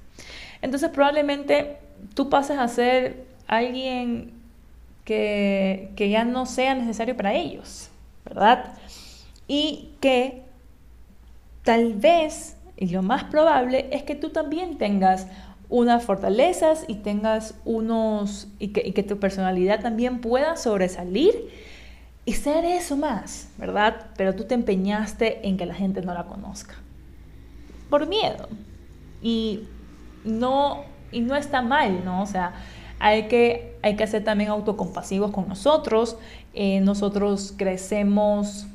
Entonces 0.61 0.89
probablemente 0.89 1.77
tú 2.15 2.29
pases 2.29 2.57
a 2.57 2.67
ser 2.67 3.25
alguien 3.47 4.33
que, 5.05 5.91
que 5.95 6.09
ya 6.09 6.25
no 6.25 6.45
sea 6.45 6.75
necesario 6.75 7.15
para 7.15 7.33
ellos, 7.33 7.89
¿verdad? 8.25 8.73
Y 9.47 9.91
que 10.01 10.43
tal 11.63 11.93
vez, 11.93 12.57
y 12.75 12.87
lo 12.87 13.03
más 13.03 13.23
probable, 13.25 13.87
es 13.91 14.03
que 14.03 14.15
tú 14.15 14.31
también 14.31 14.77
tengas 14.77 15.27
unas 15.69 16.03
fortalezas 16.03 16.85
y 16.87 16.95
tengas 16.95 17.55
unos, 17.65 18.47
y 18.59 18.69
que, 18.69 18.85
y 18.85 18.91
que 18.91 19.03
tu 19.03 19.17
personalidad 19.19 19.81
también 19.81 20.19
pueda 20.19 20.57
sobresalir 20.57 21.33
y 22.27 22.33
ser 22.33 22.65
eso 22.65 22.97
más, 22.97 23.47
¿verdad? 23.57 24.07
Pero 24.17 24.35
tú 24.35 24.43
te 24.43 24.53
empeñaste 24.53 25.47
en 25.47 25.55
que 25.55 25.65
la 25.65 25.73
gente 25.73 26.01
no 26.01 26.13
la 26.13 26.25
conozca. 26.25 26.75
Por 27.89 28.05
miedo. 28.05 28.49
Y 29.21 29.61
no, 30.25 30.83
y 31.13 31.21
no 31.21 31.37
está 31.37 31.61
mal, 31.61 32.03
¿no? 32.03 32.21
O 32.21 32.25
sea, 32.25 32.51
hay 32.99 33.29
que, 33.29 33.77
hay 33.81 33.95
que 33.95 34.05
ser 34.07 34.25
también 34.25 34.49
autocompasivos 34.49 35.31
con 35.31 35.47
nosotros. 35.47 36.17
Eh, 36.53 36.81
nosotros 36.81 37.53
crecemos 37.55 38.67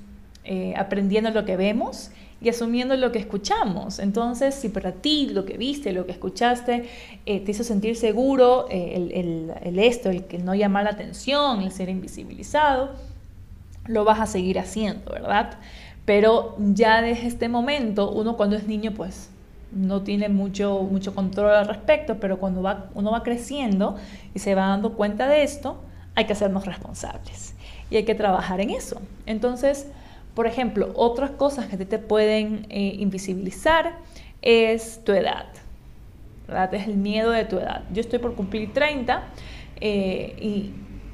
eh, 0.45 0.73
aprendiendo 0.79 1.29
lo 1.29 1.45
que 1.45 1.59
vemos 1.59 2.11
y 2.41 2.49
asumiendo 2.49 2.97
lo 2.97 3.13
que 3.13 3.19
escuchamos. 3.19 3.99
Entonces, 3.99 4.55
si 4.55 4.71
para 4.71 4.93
ti 4.93 5.29
lo 5.29 5.45
que 5.45 5.59
viste, 5.59 5.93
lo 5.93 6.07
que 6.07 6.13
escuchaste, 6.13 6.89
eh, 7.27 7.41
te 7.41 7.51
hizo 7.51 7.65
sentir 7.65 7.97
seguro, 7.97 8.67
el, 8.71 9.79
esto, 9.79 10.09
el 10.09 10.25
que 10.25 10.39
no 10.39 10.55
llamar 10.55 10.85
la 10.85 10.91
atención, 10.93 11.61
el 11.61 11.71
ser 11.71 11.91
invisibilizado, 11.91 13.12
lo 13.87 14.05
vas 14.05 14.21
a 14.21 14.27
seguir 14.27 14.59
haciendo, 14.59 15.13
¿verdad? 15.13 15.59
Pero 16.05 16.57
ya 16.59 17.03
desde 17.03 17.27
este 17.27 17.49
momento, 17.49 18.11
uno 18.11 18.37
cuando 18.37 18.57
es 18.57 18.67
niño, 18.67 18.93
pues 18.93 19.31
no 19.73 20.03
tiene 20.03 20.29
mucho, 20.29 20.83
mucho 20.83 21.15
control 21.15 21.51
al 21.51 21.67
respecto, 21.67 22.19
pero 22.21 22.39
cuando 22.39 22.63
va, 22.63 22.91
uno 22.95 23.11
va 23.11 23.23
creciendo 23.23 23.97
y 24.35 24.39
se 24.39 24.55
va 24.55 24.69
dando 24.69 24.95
cuenta 24.95 25.27
de 25.29 25.43
esto, 25.43 25.81
hay 26.15 26.27
que 26.27 26.33
hacernos 26.35 26.67
responsables 26.67 27.55
y 27.91 27.97
hay 27.97 28.05
que 28.05 28.15
trabajar 28.15 28.61
en 28.61 28.71
eso. 28.71 29.01
Entonces, 29.27 29.87
por 30.35 30.47
ejemplo, 30.47 30.93
otras 30.95 31.31
cosas 31.31 31.67
que 31.67 31.77
te 31.85 31.99
pueden 31.99 32.67
eh, 32.69 32.97
invisibilizar 32.99 33.97
es 34.43 35.03
tu 35.05 35.13
edad. 35.13 35.47
¿verdad? 36.47 36.75
Es 36.75 36.89
el 36.89 36.97
miedo 36.97 37.31
de 37.31 37.45
tu 37.45 37.59
edad. 37.59 37.85
Yo 37.93 38.01
estoy 38.01 38.19
por 38.19 38.35
cumplir 38.35 38.73
30 38.73 39.23
eh, 39.81 40.37
y 40.41 40.73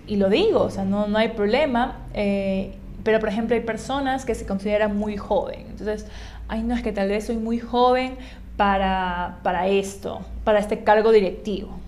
y 0.08 0.16
lo 0.16 0.28
digo, 0.28 0.62
o 0.62 0.70
sea, 0.70 0.84
no, 0.84 1.06
no 1.06 1.18
hay 1.18 1.28
problema. 1.28 1.98
Eh, 2.14 2.74
pero, 3.04 3.20
por 3.20 3.28
ejemplo, 3.28 3.54
hay 3.54 3.62
personas 3.62 4.24
que 4.24 4.34
se 4.34 4.46
consideran 4.46 4.96
muy 4.96 5.16
joven. 5.16 5.66
Entonces, 5.70 6.06
ay, 6.48 6.62
no, 6.62 6.74
es 6.74 6.82
que 6.82 6.92
tal 6.92 7.08
vez 7.08 7.26
soy 7.26 7.36
muy 7.36 7.58
joven 7.60 8.16
para, 8.56 9.38
para 9.42 9.68
esto, 9.68 10.20
para 10.44 10.58
este 10.58 10.82
cargo 10.82 11.12
directivo. 11.12 11.78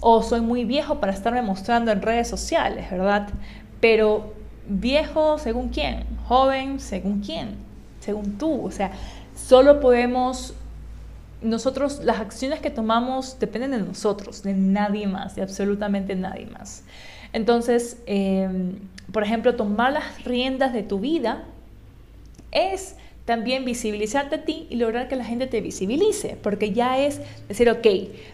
O 0.00 0.22
soy 0.22 0.40
muy 0.40 0.64
viejo 0.64 1.00
para 1.00 1.12
estarme 1.12 1.42
mostrando 1.42 1.90
en 1.90 2.00
redes 2.00 2.28
sociales, 2.28 2.90
¿verdad? 2.90 3.28
Pero 3.80 4.32
viejo 4.68 5.38
según 5.38 5.68
quién, 5.68 6.04
joven 6.26 6.78
según 6.78 7.20
quién, 7.20 7.56
según 8.00 8.38
tú. 8.38 8.64
O 8.64 8.70
sea, 8.70 8.92
solo 9.34 9.80
podemos 9.80 10.54
nosotros, 11.42 12.00
las 12.02 12.20
acciones 12.20 12.60
que 12.60 12.70
tomamos 12.70 13.38
dependen 13.38 13.70
de 13.72 13.78
nosotros, 13.78 14.42
de 14.42 14.54
nadie 14.54 15.06
más, 15.06 15.36
de 15.36 15.42
absolutamente 15.42 16.14
nadie 16.16 16.46
más. 16.46 16.82
Entonces, 17.32 17.98
em, 18.06 18.76
por 19.12 19.22
ejemplo, 19.22 19.54
tomar 19.56 19.92
las 19.92 20.24
riendas 20.24 20.72
de 20.72 20.82
tu 20.82 21.00
vida 21.00 21.44
es 22.50 22.96
también 23.24 23.66
visibilizarte 23.66 24.36
a 24.36 24.44
ti 24.46 24.66
y 24.70 24.76
lograr 24.76 25.06
que 25.06 25.14
la 25.14 25.24
gente 25.24 25.46
te 25.46 25.60
visibilice, 25.60 26.38
porque 26.42 26.72
ya 26.72 26.98
es 26.98 27.20
decir, 27.46 27.68
ok, 27.68 27.86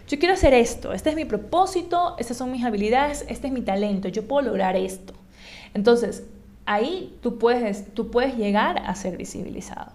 yo 0.07 0.21
quiero 0.21 0.35
hacer 0.35 0.55
esto, 0.55 0.93
este 0.93 1.11
es 1.11 1.17
mi 1.17 1.25
propósito, 1.25 2.15
estas 2.17 2.37
son 2.37 2.53
mis 2.53 2.65
habilidades, 2.65 3.25
este 3.29 3.49
es 3.49 3.53
mi 3.53 3.63
talento, 3.63 4.07
yo 4.07 4.29
puedo 4.29 4.47
lograr 4.47 4.77
esto. 4.77 5.13
Entonces, 5.75 6.23
ahí 6.65 7.17
tú 7.23 7.39
puedes, 7.39 7.93
tú 7.93 8.13
puedes 8.13 8.37
llegar 8.37 8.79
a 8.87 8.95
ser 8.95 9.17
visibilizado. 9.17 9.91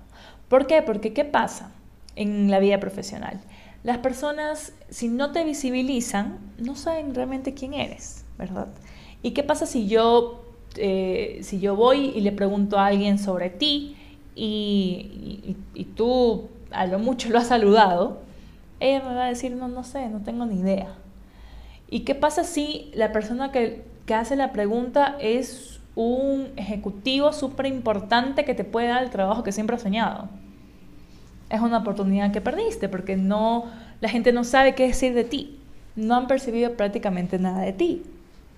¿Por 0.49 0.67
qué? 0.67 0.81
Porque 0.81 1.13
¿qué 1.13 1.23
pasa 1.23 1.71
en 2.17 2.51
la 2.51 2.59
vida 2.59 2.81
profesional? 2.81 3.39
Las 3.83 3.99
personas, 3.99 4.73
si 4.89 5.07
no 5.07 5.31
te 5.31 5.45
visibilizan, 5.45 6.39
no 6.57 6.75
saben 6.75 7.15
realmente 7.15 7.53
quién 7.53 7.73
eres, 7.73 8.25
¿verdad? 8.39 8.69
¿Y 9.21 9.31
qué 9.31 9.43
pasa 9.43 9.67
si 9.67 9.87
yo, 9.87 10.41
eh, 10.77 11.39
si 11.43 11.59
yo 11.59 11.75
voy 11.75 12.13
y 12.15 12.21
le 12.21 12.31
pregunto 12.31 12.79
a 12.79 12.87
alguien 12.87 13.19
sobre 13.19 13.49
ti 13.49 13.95
y, 14.33 15.55
tú 15.95 16.49
a 16.71 16.87
lo 16.87 16.97
mucho 16.97 17.29
lo 17.29 17.37
has 17.37 17.47
saludado? 17.47 18.21
Ella 18.79 19.03
me 19.07 19.13
va 19.13 19.25
a 19.25 19.29
decir, 19.29 19.51
no, 19.51 19.67
no 19.67 19.83
sé, 19.83 20.07
no 20.07 20.21
tengo 20.21 20.45
ni 20.45 20.61
idea. 20.61 20.95
¿Y 21.89 22.01
qué 22.01 22.15
pasa 22.15 22.45
si 22.45 22.91
la 22.93 23.11
persona 23.11 23.51
que, 23.51 23.83
que 24.05 24.13
hace 24.13 24.37
la 24.37 24.53
pregunta 24.53 25.17
es 25.19 25.81
un 25.95 26.47
ejecutivo 26.55 27.33
súper 27.33 27.65
importante 27.65 28.45
que 28.45 28.53
te 28.53 28.63
puede 28.63 28.87
dar 28.87 29.03
el 29.03 29.09
trabajo 29.09 29.43
que 29.43 29.51
siempre 29.51 29.75
has 29.75 29.81
soñado? 29.81 30.29
Es 31.49 31.59
una 31.59 31.79
oportunidad 31.79 32.31
que 32.31 32.39
perdiste 32.39 32.87
porque 32.87 33.17
no, 33.17 33.65
la 33.99 34.07
gente 34.07 34.31
no 34.31 34.45
sabe 34.45 34.75
qué 34.75 34.87
decir 34.87 35.13
de 35.13 35.25
ti. 35.25 35.59
No 35.97 36.15
han 36.15 36.27
percibido 36.27 36.77
prácticamente 36.77 37.37
nada 37.37 37.61
de 37.63 37.73
ti 37.73 38.03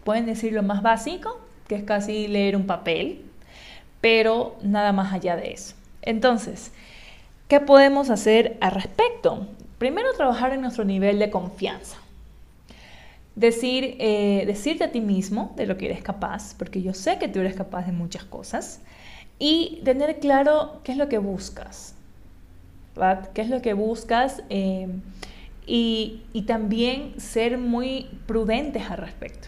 pueden 0.04 0.26
decir 0.26 0.54
lo 0.54 0.64
más 0.64 0.82
básico, 0.82 1.40
que 1.68 1.76
es 1.76 1.84
casi 1.84 2.28
leer 2.28 2.56
un 2.56 2.66
papel, 2.66 3.24
pero 4.02 4.58
nada 4.62 4.92
más 4.92 5.14
allá 5.14 5.36
de 5.36 5.52
eso. 5.52 5.76
Entonces, 6.02 6.72
¿qué 7.48 7.60
podemos 7.60 8.10
hacer 8.10 8.58
al 8.62 8.72
respecto? 8.72 9.48
Primero, 9.78 10.14
trabajar 10.14 10.54
en 10.54 10.62
nuestro 10.62 10.84
nivel 10.84 11.20
de 11.20 11.30
confianza. 11.30 11.98
Decir, 13.36 13.96
eh, 14.00 14.44
decirte 14.46 14.84
a 14.84 14.92
ti 14.92 15.00
mismo 15.00 15.54
de 15.56 15.66
lo 15.66 15.78
que 15.78 15.86
eres 15.86 16.04
capaz, 16.04 16.56
porque 16.58 16.82
yo 16.82 16.94
sé 16.94 17.18
que 17.18 17.28
tú 17.28 17.40
eres 17.40 17.56
capaz 17.56 17.86
de 17.86 17.92
muchas 17.92 18.24
cosas, 18.26 18.82
y 19.40 19.82
tener 19.84 20.20
claro 20.20 20.82
qué 20.84 20.92
es 20.92 20.98
lo 20.98 21.10
que 21.10 21.18
buscas, 21.18 21.96
¿verdad? 22.96 23.30
¿Qué 23.34 23.42
es 23.42 23.50
lo 23.50 23.62
que 23.62 23.74
buscas? 23.74 24.44
Eh, 24.50 24.88
y, 25.66 26.22
y 26.34 26.44
también 26.44 27.20
ser 27.20 27.58
muy 27.58 28.08
prudentes 28.28 28.90
al 28.90 28.98
respecto. 28.98 29.48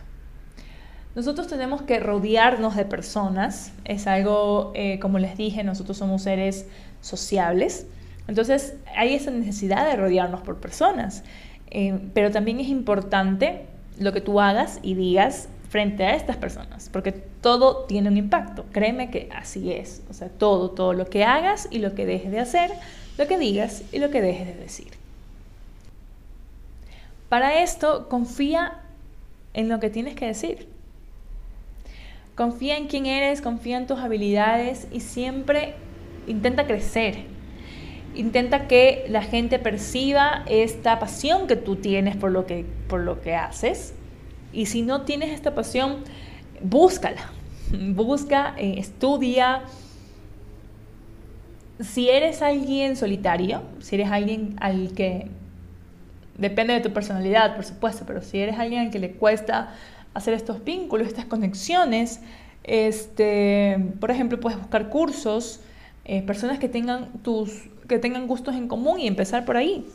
Nosotros 1.15 1.47
tenemos 1.47 1.83
que 1.83 1.99
rodearnos 1.99 2.75
de 2.75 2.85
personas, 2.85 3.71
es 3.85 4.07
algo, 4.07 4.71
eh, 4.73 4.97
como 4.99 5.19
les 5.19 5.37
dije, 5.37 5.63
nosotros 5.63 5.97
somos 5.97 6.23
seres 6.23 6.65
sociables, 7.01 7.85
entonces 8.27 8.75
hay 8.95 9.13
esa 9.13 9.29
necesidad 9.29 9.87
de 9.87 9.95
rodearnos 9.95 10.41
por 10.41 10.59
personas, 10.59 11.23
eh, 11.69 11.99
pero 12.15 12.31
también 12.31 12.59
es 12.59 12.67
importante 12.67 13.65
lo 13.99 14.11
que 14.11 14.21
tú 14.21 14.39
hagas 14.39 14.79
y 14.81 14.95
digas 14.95 15.49
frente 15.69 16.03
a 16.03 16.15
estas 16.15 16.37
personas, 16.37 16.89
porque 16.91 17.11
todo 17.11 17.85
tiene 17.85 18.09
un 18.09 18.17
impacto, 18.17 18.65
créeme 18.71 19.11
que 19.11 19.29
así 19.35 19.71
es, 19.71 20.01
o 20.09 20.13
sea, 20.13 20.29
todo, 20.29 20.71
todo 20.71 20.93
lo 20.93 21.05
que 21.07 21.25
hagas 21.25 21.67
y 21.69 21.77
lo 21.77 21.93
que 21.93 22.07
dejes 22.07 22.31
de 22.31 22.39
hacer, 22.39 22.71
lo 23.19 23.27
que 23.27 23.37
digas 23.37 23.83
y 23.91 23.99
lo 23.99 24.09
que 24.09 24.21
dejes 24.21 24.47
de 24.47 24.55
decir. 24.55 25.03
Para 27.29 27.61
esto, 27.61 28.09
confía 28.09 28.79
en 29.53 29.69
lo 29.69 29.79
que 29.79 29.89
tienes 29.89 30.15
que 30.15 30.27
decir. 30.27 30.72
Confía 32.35 32.77
en 32.77 32.87
quién 32.87 33.05
eres, 33.05 33.41
confía 33.41 33.77
en 33.77 33.85
tus 33.85 33.99
habilidades 33.99 34.87
y 34.91 35.01
siempre 35.01 35.75
intenta 36.27 36.65
crecer. 36.65 37.25
Intenta 38.15 38.67
que 38.67 39.05
la 39.07 39.21
gente 39.21 39.59
perciba 39.59 40.43
esta 40.47 40.99
pasión 40.99 41.47
que 41.47 41.55
tú 41.55 41.75
tienes 41.75 42.15
por 42.15 42.31
lo 42.31 42.45
que, 42.45 42.65
por 42.87 43.01
lo 43.01 43.21
que 43.21 43.35
haces. 43.35 43.93
Y 44.51 44.65
si 44.67 44.81
no 44.81 45.01
tienes 45.01 45.29
esta 45.29 45.53
pasión, 45.53 46.03
búscala. 46.61 47.31
Busca, 47.71 48.55
eh, 48.57 48.75
estudia, 48.77 49.63
si 51.79 52.09
eres 52.09 52.41
alguien 52.41 52.95
solitario, 52.95 53.61
si 53.79 53.95
eres 53.95 54.09
alguien 54.09 54.55
al 54.59 54.93
que 54.93 55.27
depende 56.37 56.73
de 56.73 56.81
tu 56.81 56.93
personalidad, 56.93 57.55
por 57.55 57.65
supuesto, 57.65 58.05
pero 58.07 58.21
si 58.21 58.39
eres 58.39 58.57
alguien 58.57 58.81
al 58.81 58.91
que 58.91 58.99
le 58.99 59.11
cuesta 59.11 59.73
hacer 60.13 60.33
estos 60.33 60.63
vínculos, 60.63 61.07
estas 61.07 61.25
conexiones, 61.25 62.19
este, 62.63 63.77
por 63.99 64.11
ejemplo, 64.11 64.39
puedes 64.39 64.57
buscar 64.57 64.89
cursos, 64.89 65.59
eh, 66.05 66.21
personas 66.21 66.59
que 66.59 66.69
tengan, 66.69 67.11
tus, 67.23 67.63
que 67.87 67.99
tengan 67.99 68.27
gustos 68.27 68.55
en 68.55 68.67
común 68.67 68.99
y 68.99 69.07
empezar 69.07 69.45
por 69.45 69.57
ahí. 69.57 69.85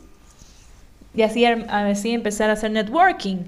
Y 1.15 1.23
así, 1.23 1.45
así 1.45 2.11
empezar 2.11 2.49
a 2.49 2.53
hacer 2.53 2.71
networking, 2.71 3.45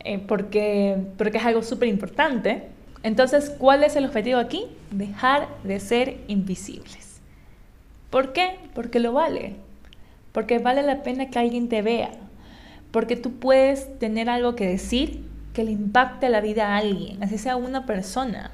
eh, 0.00 0.18
porque, 0.18 0.96
porque 1.16 1.38
es 1.38 1.44
algo 1.44 1.62
súper 1.62 1.88
importante. 1.88 2.64
Entonces, 3.02 3.50
¿cuál 3.50 3.84
es 3.84 3.96
el 3.96 4.06
objetivo 4.06 4.38
aquí? 4.38 4.66
Dejar 4.90 5.48
de 5.62 5.78
ser 5.78 6.18
invisibles. 6.26 7.20
¿Por 8.10 8.32
qué? 8.32 8.56
Porque 8.74 8.98
lo 8.98 9.12
vale. 9.12 9.56
Porque 10.32 10.58
vale 10.58 10.82
la 10.82 11.02
pena 11.02 11.30
que 11.30 11.38
alguien 11.38 11.68
te 11.68 11.82
vea. 11.82 12.10
Porque 12.90 13.16
tú 13.16 13.32
puedes 13.32 13.98
tener 13.98 14.28
algo 14.28 14.56
que 14.56 14.66
decir 14.66 15.24
que 15.54 15.64
le 15.64 15.70
impacte 15.70 16.28
la 16.28 16.42
vida 16.42 16.74
a 16.74 16.76
alguien, 16.76 17.22
así 17.22 17.38
sea 17.38 17.56
una 17.56 17.86
persona 17.86 18.52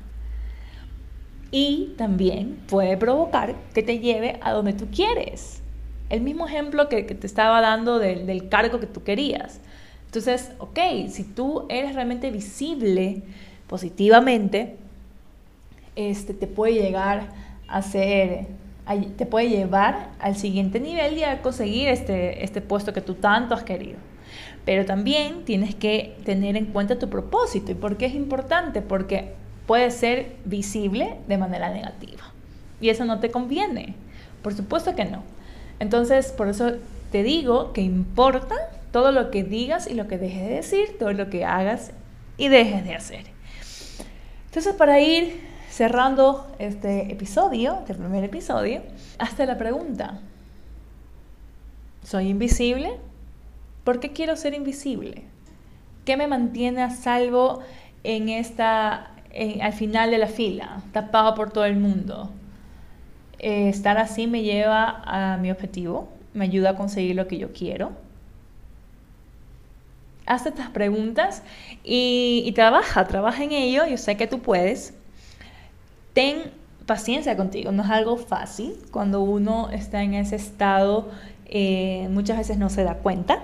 y 1.51 1.95
también 1.97 2.59
puede 2.69 2.97
provocar 2.97 3.55
que 3.75 3.83
te 3.83 3.99
lleve 3.99 4.39
a 4.43 4.53
donde 4.53 4.73
tú 4.73 4.87
quieres. 4.95 5.63
El 6.09 6.21
mismo 6.21 6.47
ejemplo 6.47 6.89
que, 6.89 7.03
te 7.03 7.27
estaba 7.27 7.61
dando 7.61 7.99
del, 7.99 8.49
cargo 8.49 8.81
que 8.81 8.87
tú 8.87 9.03
querías. 9.03 9.61
Entonces, 10.07 10.53
ok, 10.59 10.79
si 11.09 11.25
tú 11.25 11.67
eres 11.69 11.95
realmente 11.95 12.31
visible 12.31 13.23
positivamente, 13.69 14.77
este, 15.97 16.35
te 16.35 16.47
puede 16.47 16.75
llegar 16.75 17.29
a 17.69 17.83
ser, 17.83 18.47
te 19.17 19.27
puede 19.27 19.49
llevar 19.49 20.11
al 20.19 20.37
siguiente 20.37 20.81
nivel 20.81 21.19
y 21.19 21.25
a 21.25 21.43
conseguir 21.43 21.89
este, 21.89 22.45
este 22.45 22.61
puesto 22.61 22.93
que 22.93 23.01
tú 23.01 23.15
tanto 23.15 23.55
has 23.55 23.63
querido. 23.63 23.99
Pero 24.65 24.85
también 24.85 25.45
tienes 25.45 25.75
que 25.75 26.17
tener 26.25 26.57
en 26.57 26.67
cuenta 26.67 26.99
tu 26.99 27.09
propósito. 27.09 27.73
¿Y 27.73 27.75
por 27.75 27.97
qué 27.97 28.07
es 28.07 28.15
importante? 28.15 28.83
Porque 28.83 29.33
puede 29.67 29.91
ser 29.91 30.37
visible 30.45 31.17
de 31.29 31.39
manera 31.39 31.71
negativa. 31.71 32.23
Y 32.81 32.89
eso 32.89 33.05
no 33.05 33.21
te 33.21 33.31
conviene. 33.31 33.95
Por 34.43 34.55
supuesto 34.55 34.95
que 34.95 35.05
no. 35.05 35.23
Entonces, 35.79 36.33
por 36.33 36.49
eso 36.49 36.73
te 37.11 37.23
digo 37.23 37.73
que 37.73 37.81
importa 37.81 38.57
todo 38.93 39.13
lo 39.13 39.31
que 39.31 39.45
digas 39.45 39.89
y 39.89 39.95
lo 39.95 40.09
que 40.09 40.19
dejes 40.19 40.43
de 40.43 40.55
decir, 40.57 40.99
todo 40.99 41.13
lo 41.13 41.31
que 41.31 41.45
hagas 41.45 41.93
y 42.37 42.49
dejes 42.49 42.85
de 42.85 42.95
hacer. 42.95 43.25
Entonces, 44.47 44.75
para 44.75 45.01
ir 45.01 45.41
cerrando 45.71 46.47
este 46.59 47.13
episodio, 47.13 47.79
este 47.81 47.95
primer 47.95 48.25
episodio, 48.25 48.83
hazte 49.19 49.47
la 49.47 49.57
pregunta. 49.57 50.19
¿Soy 52.03 52.29
invisible? 52.29 52.99
¿Por 53.85 54.01
qué 54.01 54.13
quiero 54.13 54.37
ser 54.37 54.55
invisible? 54.55 55.25
¿Qué 56.05 56.17
me 56.17 56.27
mantiene 56.27 56.83
a 56.83 56.91
salvo 56.91 57.61
en 58.05 58.29
esta 58.29 59.11
al 59.61 59.73
final 59.73 60.11
de 60.11 60.19
la 60.19 60.27
fila, 60.27 60.83
tapado 60.93 61.35
por 61.35 61.53
todo 61.53 61.65
el 61.65 61.77
mundo. 61.77 62.31
Eh, 63.39 63.69
estar 63.69 63.97
así 63.99 64.27
me 64.27 64.43
lleva 64.43 65.03
a 65.05 65.37
mi 65.39 65.51
objetivo, 65.51 66.09
me 66.35 66.45
ayuda 66.45 66.71
a 66.71 66.77
conseguir 66.77 67.17
lo 67.17 67.27
que 67.27 67.39
yo 67.39 67.53
quiero. 67.53 67.93
Haz 70.27 70.47
estas 70.47 70.69
preguntas 70.71 71.43
y, 71.83 72.53
trabaja, 72.55 73.07
trabaja 73.07 73.43
en 73.43 73.53
ello, 73.53 73.87
yo 73.87 73.97
sé 73.97 74.17
que 74.17 74.27
tú 74.27 74.41
puedes. 74.41 74.95
Ten 76.13 76.53
paciencia 76.87 77.37
contigo, 77.37 77.73
no 77.73 77.83
es 77.83 77.91
algo 77.91 78.17
fácil. 78.17 78.75
Cuando 78.91 79.23
uno 79.23 79.71
está 79.71 80.03
en 80.03 80.15
ese 80.15 80.37
estado, 80.37 81.11
eh, 81.47 82.09
muchas 82.11 82.37
veces 82.39 82.59
no 82.59 82.69
se 82.69 82.85
da 82.85 82.97
cuenta. 82.97 83.43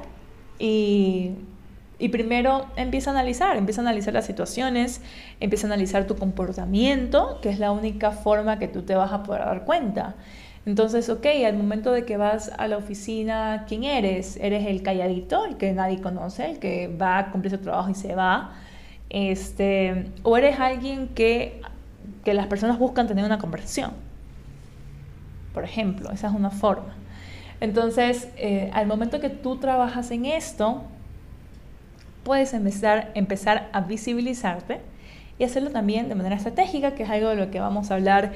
Y 0.58 2.08
primero 2.10 2.66
empieza 2.76 3.10
a 3.10 3.14
analizar, 3.14 3.56
empieza 3.56 3.80
a 3.80 3.84
analizar 3.84 4.12
las 4.12 4.26
situaciones, 4.26 5.00
empieza 5.40 5.66
a 5.66 5.68
analizar 5.70 6.06
tu 6.06 6.16
comportamiento, 6.16 7.38
que 7.40 7.48
es 7.48 7.58
la 7.58 7.72
única 7.72 8.10
forma 8.10 8.58
que 8.58 8.68
tú 8.68 8.82
te 8.82 8.94
vas 8.94 9.12
a 9.12 9.22
poder 9.22 9.44
dar 9.44 9.64
cuenta. 9.64 10.14
Entonces, 10.66 11.08
ok, 11.08 11.26
al 11.46 11.56
momento 11.56 11.92
de 11.92 12.04
que 12.04 12.16
vas 12.16 12.50
a 12.58 12.68
la 12.68 12.76
oficina, 12.76 13.64
¿quién 13.68 13.84
eres? 13.84 14.36
¿Eres 14.36 14.66
el 14.66 14.82
calladito, 14.82 15.46
el 15.46 15.56
que 15.56 15.72
nadie 15.72 16.00
conoce, 16.02 16.50
el 16.50 16.58
que 16.58 16.88
va 16.88 17.18
a 17.18 17.30
cumplir 17.30 17.52
su 17.52 17.58
trabajo 17.58 17.88
y 17.88 17.94
se 17.94 18.14
va? 18.14 18.52
Este, 19.08 20.10
¿O 20.22 20.36
eres 20.36 20.58
alguien 20.58 21.08
que, 21.08 21.62
que 22.24 22.34
las 22.34 22.48
personas 22.48 22.78
buscan 22.78 23.06
tener 23.06 23.24
una 23.24 23.38
conversación? 23.38 23.92
Por 25.54 25.64
ejemplo, 25.64 26.10
esa 26.10 26.26
es 26.28 26.34
una 26.34 26.50
forma. 26.50 26.94
Entonces, 27.60 28.28
eh, 28.36 28.70
al 28.72 28.86
momento 28.86 29.20
que 29.20 29.30
tú 29.30 29.56
trabajas 29.56 30.10
en 30.10 30.26
esto, 30.26 30.82
puedes 32.22 32.52
empezar, 32.54 33.70
a 33.72 33.80
visibilizarte 33.82 34.80
y 35.38 35.44
hacerlo 35.44 35.70
también 35.70 36.08
de 36.08 36.14
manera 36.14 36.36
estratégica, 36.36 36.94
que 36.94 37.04
es 37.04 37.10
algo 37.10 37.28
de 37.28 37.36
lo 37.36 37.50
que 37.50 37.60
vamos 37.60 37.90
a 37.90 37.94
hablar 37.94 38.32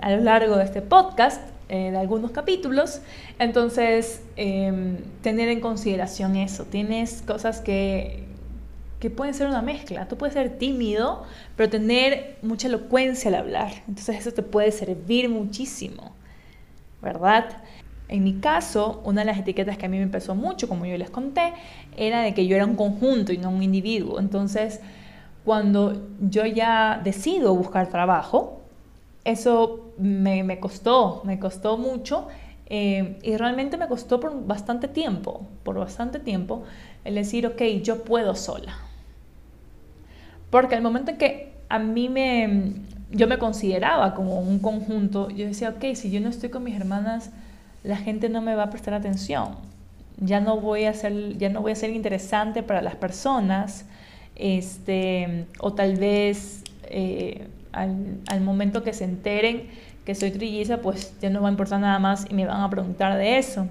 a 0.00 0.10
lo 0.10 0.22
largo 0.22 0.56
de 0.56 0.64
este 0.64 0.80
podcast, 0.80 1.42
eh, 1.68 1.90
de 1.90 1.96
algunos 1.96 2.30
capítulos. 2.30 3.00
Entonces, 3.38 4.22
em, 4.36 4.98
tener 5.22 5.48
en 5.48 5.60
consideración 5.60 6.36
eso. 6.36 6.64
Tienes 6.64 7.22
cosas 7.22 7.60
que, 7.60 8.24
que 9.00 9.08
pueden 9.08 9.32
ser 9.32 9.48
una 9.48 9.62
mezcla. 9.62 10.06
Tú 10.06 10.16
puedes 10.18 10.34
ser 10.34 10.58
tímido, 10.58 11.24
pero 11.56 11.70
tener 11.70 12.36
mucha 12.42 12.68
elocuencia 12.68 13.28
al 13.28 13.36
hablar. 13.36 13.72
Entonces, 13.88 14.16
eso 14.16 14.32
te 14.32 14.42
puede 14.42 14.72
servir 14.72 15.30
muchísimo, 15.30 16.12
¿verdad? 17.00 17.63
En 18.08 18.22
mi 18.22 18.34
caso, 18.34 19.00
una 19.04 19.22
de 19.22 19.26
las 19.26 19.38
etiquetas 19.38 19.78
que 19.78 19.86
a 19.86 19.88
mí 19.88 19.96
me 19.96 20.02
empezó 20.02 20.34
mucho, 20.34 20.68
como 20.68 20.84
yo 20.84 20.96
les 20.98 21.10
conté, 21.10 21.54
era 21.96 22.20
de 22.22 22.34
que 22.34 22.46
yo 22.46 22.54
era 22.56 22.66
un 22.66 22.76
conjunto 22.76 23.32
y 23.32 23.38
no 23.38 23.50
un 23.50 23.62
individuo. 23.62 24.20
Entonces, 24.20 24.80
cuando 25.44 26.08
yo 26.20 26.44
ya 26.46 27.00
decido 27.02 27.54
buscar 27.54 27.88
trabajo, 27.88 28.60
eso 29.24 29.92
me, 29.98 30.60
costó, 30.60 31.22
me 31.24 31.38
costó 31.38 31.78
mucho 31.78 32.28
eh, 32.66 33.18
y 33.22 33.36
realmente 33.36 33.76
me 33.76 33.88
costó 33.88 34.20
por 34.20 34.46
bastante 34.46 34.88
tiempo, 34.88 35.46
por 35.62 35.78
bastante 35.78 36.18
tiempo, 36.18 36.64
el 37.04 37.14
decir, 37.14 37.46
ok, 37.46 37.62
yo 37.82 38.04
puedo 38.04 38.34
sola. 38.34 38.76
Porque 40.50 40.74
al 40.74 40.82
momento 40.82 41.10
en 41.10 41.18
que 41.18 41.52
a 41.68 41.78
mí 41.78 42.08
me, 42.08 42.74
yo 43.10 43.26
me 43.26 43.38
consideraba 43.38 44.14
como 44.14 44.40
un 44.40 44.58
conjunto, 44.58 45.30
yo 45.30 45.46
decía, 45.46 45.70
ok, 45.70 45.94
si 45.94 46.10
yo 46.10 46.20
no 46.20 46.28
estoy 46.28 46.50
con 46.50 46.64
mis 46.64 46.76
hermanas, 46.76 47.30
la 47.84 47.96
gente 47.96 48.28
no 48.28 48.40
me 48.40 48.54
va 48.56 48.64
a 48.64 48.70
prestar 48.70 48.94
atención. 48.94 49.56
Ya 50.16 50.40
no 50.40 50.60
voy 50.60 50.86
a 50.86 50.94
ser, 50.94 51.36
ya 51.38 51.50
no 51.50 51.60
voy 51.60 51.72
a 51.72 51.76
ser 51.76 51.90
interesante 51.90 52.62
para 52.62 52.82
las 52.82 52.96
personas. 52.96 53.84
Este, 54.34 55.46
o 55.60 55.74
tal 55.74 55.96
vez 55.96 56.64
eh, 56.84 57.46
al, 57.72 58.40
momento 58.40 58.82
que 58.82 58.92
se 58.92 59.04
enteren 59.04 59.68
que 60.04 60.14
soy 60.14 60.30
trilliza, 60.32 60.78
pues 60.78 61.14
ya 61.20 61.30
no 61.30 61.40
va 61.40 61.48
a 61.48 61.50
importar 61.50 61.80
nada 61.80 61.98
más 61.98 62.26
y 62.28 62.34
me 62.34 62.46
van 62.46 62.60
a 62.60 62.68
preguntar 62.68 63.16
de 63.16 63.38
eso. 63.38 63.66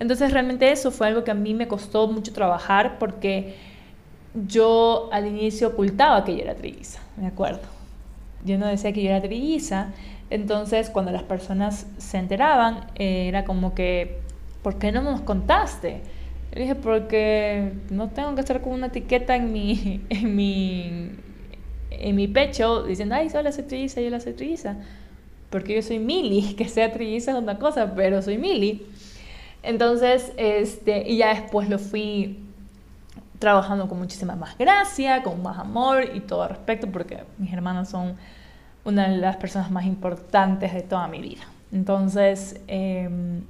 Entonces 0.00 0.32
realmente 0.32 0.70
eso 0.70 0.90
fue 0.90 1.06
algo 1.06 1.22
que 1.22 1.30
a 1.30 1.34
mí 1.34 1.54
me 1.54 1.68
costó 1.68 2.08
mucho 2.08 2.32
trabajar 2.32 2.98
porque 2.98 3.54
yo 4.48 5.08
al 5.12 5.26
inicio 5.26 5.68
ocultaba 5.68 6.24
que 6.24 6.36
yo 6.36 6.42
era 6.42 6.54
trilliza, 6.54 7.00
me 7.16 7.26
acuerdo. 7.26 7.62
Yo 8.44 8.58
no 8.58 8.66
decía 8.66 8.92
que 8.92 9.02
yo 9.02 9.10
era 9.10 9.22
trilliza 9.22 9.92
entonces, 10.30 10.90
cuando 10.90 11.12
las 11.12 11.22
personas 11.22 11.86
se 11.98 12.18
enteraban, 12.18 12.86
eh, 12.96 13.28
era 13.28 13.44
como 13.44 13.74
que, 13.74 14.20
¿por 14.62 14.78
qué 14.78 14.90
no 14.90 15.02
nos 15.02 15.20
contaste? 15.20 16.00
Le 16.52 16.62
dije, 16.62 16.74
porque 16.74 17.72
no 17.90 18.08
tengo 18.08 18.34
que 18.34 18.40
estar 18.40 18.60
con 18.60 18.72
una 18.72 18.88
etiqueta 18.88 19.36
en 19.36 19.52
mi, 19.52 20.02
en 20.10 20.34
mi, 20.34 21.12
en 21.90 22.16
mi 22.16 22.28
pecho 22.28 22.82
diciendo, 22.82 23.14
ay, 23.14 23.30
soy 23.30 23.44
la 23.44 23.52
trilliza, 23.52 24.00
yo 24.00 24.10
la 24.10 24.20
soy 24.20 24.32
trilliza. 24.32 24.76
Porque 25.50 25.76
yo 25.76 25.82
soy 25.82 26.00
Mili, 26.00 26.54
que 26.58 26.68
sea 26.68 26.92
trilliza 26.92 27.32
es 27.32 27.38
una 27.38 27.58
cosa, 27.58 27.94
pero 27.94 28.20
soy 28.20 28.38
Mili. 28.38 28.84
Entonces, 29.62 30.32
este, 30.36 31.08
y 31.08 31.18
ya 31.18 31.34
después 31.34 31.68
lo 31.68 31.78
fui 31.78 32.38
trabajando 33.38 33.88
con 33.88 33.98
muchísima 33.98 34.34
más 34.34 34.56
gracia, 34.58 35.22
con 35.22 35.42
más 35.42 35.58
amor 35.58 36.04
y 36.14 36.20
todo 36.20 36.48
respecto, 36.48 36.88
porque 36.88 37.24
mis 37.38 37.52
hermanas 37.52 37.90
son 37.90 38.16
una 38.86 39.08
de 39.08 39.18
las 39.18 39.36
personas 39.36 39.70
más 39.70 39.84
importantes 39.84 40.72
de 40.72 40.82
toda 40.82 41.08
mi 41.08 41.20
vida. 41.20 41.42
Entonces, 41.72 42.60
em, 42.68 43.42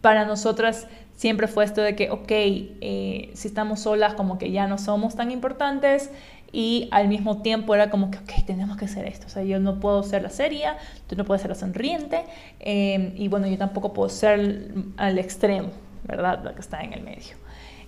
para 0.00 0.26
nosotras 0.26 0.86
siempre 1.16 1.46
fue 1.46 1.64
esto 1.64 1.80
de 1.80 1.94
que, 1.94 2.10
ok, 2.10 2.30
eh, 2.30 3.30
si 3.34 3.48
estamos 3.48 3.80
solas, 3.80 4.14
como 4.14 4.36
que 4.36 4.50
ya 4.50 4.66
no 4.66 4.76
somos 4.76 5.14
tan 5.14 5.30
importantes 5.30 6.10
y 6.52 6.88
al 6.90 7.08
mismo 7.08 7.42
tiempo 7.42 7.74
era 7.74 7.90
como 7.90 8.10
que, 8.10 8.18
ok, 8.18 8.44
tenemos 8.44 8.76
que 8.76 8.84
hacer 8.84 9.06
esto. 9.06 9.26
O 9.26 9.30
sea, 9.30 9.44
yo 9.44 9.60
no 9.60 9.80
puedo 9.80 10.02
ser 10.02 10.22
la 10.22 10.30
seria, 10.30 10.76
tú 11.08 11.16
no 11.16 11.24
puedes 11.24 11.40
ser 11.42 11.50
la 11.50 11.56
sonriente 11.56 12.24
em, 12.60 13.12
y 13.16 13.28
bueno, 13.28 13.46
yo 13.46 13.56
tampoco 13.56 13.92
puedo 13.92 14.08
ser 14.08 14.72
al 14.96 15.18
extremo, 15.18 15.70
¿verdad? 16.04 16.42
La 16.44 16.54
que 16.54 16.60
está 16.60 16.82
en 16.82 16.92
el 16.92 17.02
medio. 17.02 17.36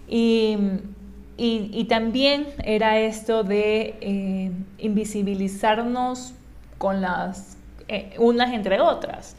Y, 0.09 0.57
y, 1.39 1.85
también 1.85 2.47
era 2.65 2.99
esto 2.99 3.45
de 3.45 3.95
eh, 4.01 4.53
invisibilizarnos 4.79 6.33
con 6.79 7.03
las 7.03 7.57
eh, 7.89 8.15
unas 8.19 8.53
entre 8.53 8.81
otras. 8.81 9.37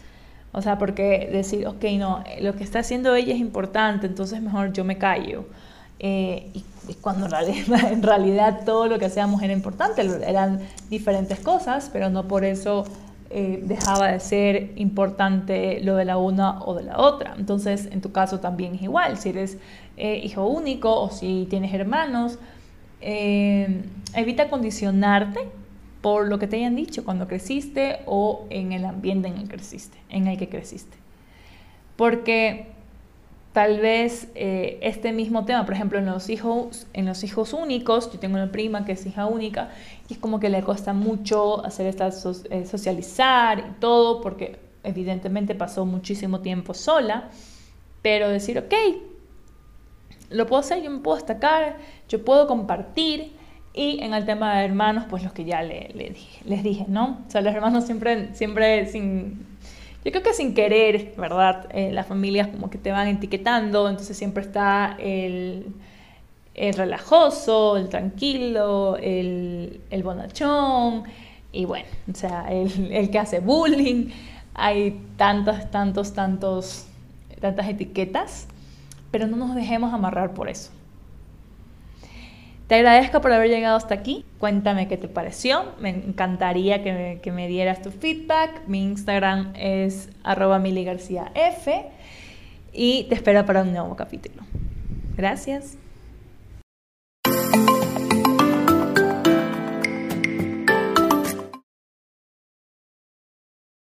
O 0.52 0.62
sea, 0.62 0.78
porque 0.78 1.30
decir, 1.32 1.68
ok, 1.68 1.84
no, 1.98 2.24
lo 2.42 2.56
que 2.56 2.64
está 2.64 2.80
haciendo 2.80 3.16
ella 3.16 3.34
es 3.34 3.40
importante, 3.40 4.08
entonces 4.08 4.42
mejor 4.42 4.74
yo 4.74 4.84
me 4.84 4.98
callo. 4.98 5.46
Eh, 6.00 6.52
y, 6.54 6.64
cuando 7.02 7.26
en 7.26 7.32
realidad, 7.32 7.92
en 7.92 8.04
realidad, 8.04 8.62
todo 8.66 8.88
lo 8.88 8.98
que 9.00 9.06
hacíamos 9.06 9.42
era 9.42 9.52
importante, 9.52 10.02
eran 10.26 10.60
diferentes 10.90 11.40
cosas, 11.40 11.90
pero 11.92 12.10
no 12.10 12.28
por 12.28 12.46
eso 12.46 12.86
eh, 13.30 13.62
dejaba 13.64 14.14
de 14.14 14.20
ser 14.22 14.72
importante 14.78 15.82
lo 15.82 15.98
de 15.98 16.06
la 16.06 16.18
una 16.18 16.64
o 16.64 16.76
de 16.76 16.84
la 16.84 16.98
otra. 16.98 17.36
Entonces, 17.38 17.90
en 17.92 18.00
tu 18.00 18.12
caso 18.12 18.40
también 18.40 18.76
es 18.76 18.84
igual, 18.84 19.18
si 19.18 19.30
eres 19.30 19.58
eh, 19.98 20.22
hijo 20.24 20.48
único 20.48 21.02
o 21.02 21.10
si 21.10 21.48
tienes 21.50 21.74
hermanos, 21.74 22.40
evita 23.00 24.50
condicionarte 24.50 25.42
por 26.02 26.28
lo 26.28 26.40
que 26.40 26.48
te 26.48 26.58
hayan 26.58 26.76
dicho 26.76 27.04
cuando 27.04 27.28
creciste 27.28 28.00
o 28.06 28.46
en 28.50 28.72
el 28.72 28.86
ambiente 28.86 29.28
en 29.28 29.38
el 29.38 29.50
creciste, 29.50 29.98
en 30.10 30.28
el 30.28 30.38
que 30.38 30.48
creciste. 30.50 30.98
Porque 31.96 32.68
tal 33.54 33.80
vez 33.80 34.30
eh, 34.36 34.78
este 34.82 35.12
mismo 35.12 35.46
tema, 35.46 35.66
por 35.66 35.74
ejemplo, 35.74 35.98
en 35.98 36.06
los 36.06 36.30
hijos, 36.30 36.88
en 36.94 37.06
los 37.06 37.24
hijos 37.24 37.54
únicos, 37.54 38.12
yo 38.12 38.20
tengo 38.20 38.36
una 38.36 38.52
prima 38.52 38.86
que 38.86 38.92
es 38.92 39.06
hija 39.06 39.26
única 39.26 39.72
y 40.08 40.14
es 40.14 40.20
como 40.20 40.40
que 40.40 40.50
le 40.50 40.64
cuesta 40.64 40.94
mucho 40.94 41.66
hacer 41.66 41.88
esta 41.88 42.10
eh, 42.10 42.66
socializar 42.66 43.60
y 43.60 43.80
todo, 43.80 44.22
porque 44.22 44.60
evidentemente 44.84 45.56
pasó 45.56 45.86
muchísimo 45.86 46.42
tiempo 46.42 46.74
sola, 46.74 47.32
pero 48.04 48.30
decir, 48.30 48.60
ok, 48.60 48.74
lo 50.30 50.46
puedo 50.48 50.60
hacer, 50.60 50.84
yo 50.84 50.92
me 50.92 51.00
puedo 51.00 51.18
destacar, 51.18 51.78
yo 52.10 52.24
puedo 52.24 52.48
compartir. 52.48 53.32
Y 53.74 54.00
en 54.02 54.16
el 54.16 54.26
tema 54.26 54.58
de 54.58 54.66
hermanos, 54.66 55.06
pues 55.08 55.24
los 55.24 55.34
que 55.34 55.46
ya 55.46 55.62
le, 55.62 56.16
les 56.46 56.64
dije, 56.64 56.86
¿no? 56.88 57.20
O 57.28 57.32
sea, 57.32 57.42
los 57.42 57.54
hermanos 57.54 57.86
siempre, 57.86 58.34
siempre 58.34 58.88
sin, 58.88 59.46
yo 60.08 60.12
creo 60.12 60.24
que 60.24 60.34
sin 60.34 60.54
querer, 60.54 61.14
¿verdad? 61.18 61.68
Eh, 61.72 61.92
las 61.92 62.08
familias 62.08 62.48
como 62.48 62.70
que 62.70 62.78
te 62.78 62.94
van 62.94 63.08
etiquetando, 63.10 63.90
entonces 63.90 64.18
siempre 64.18 64.42
está 64.42 64.96
el, 65.00 65.66
el 66.56 66.74
relajoso, 66.76 67.76
el 67.76 67.90
tranquilo, 67.90 68.96
el, 68.98 69.82
el, 69.90 70.04
bonachón, 70.04 71.04
y 71.52 71.66
bueno, 71.66 71.88
o 72.10 72.16
sea, 72.16 72.46
el, 72.50 72.92
el 72.92 73.10
que 73.10 73.20
hace 73.20 73.42
bullying. 73.42 74.12
Hay 74.54 75.00
tantos, 75.18 75.70
tantos, 75.70 76.14
tantos, 76.14 76.88
tantas 77.42 77.68
etiquetas, 77.68 78.48
pero 79.12 79.28
no 79.28 79.38
nos 79.38 79.56
dejemos 79.56 79.94
amarrar 79.94 80.34
por 80.34 80.50
eso. 80.50 80.72
Te 82.68 82.76
agradezco 82.76 83.22
por 83.22 83.32
haber 83.32 83.50
llegado 83.50 83.78
hasta 83.78 83.94
aquí. 83.94 84.26
Cuéntame 84.40 84.90
qué 84.90 84.98
te 84.98 85.08
pareció. 85.08 85.74
Me 85.80 85.90
encantaría 85.90 86.84
que 86.84 87.32
me, 87.32 87.48
dieras 87.48 87.82
tu 87.82 87.92
feedback. 87.92 88.68
Mi 88.68 88.84
Instagram 88.84 89.54
es 89.56 90.10
arroba 90.24 90.62
y 92.74 93.06
te 93.06 93.16
espero 93.16 93.46
para 93.46 93.62
un 93.62 93.72
nuevo 93.72 93.96
capítulo. 93.96 94.44
Gracias. 95.16 95.78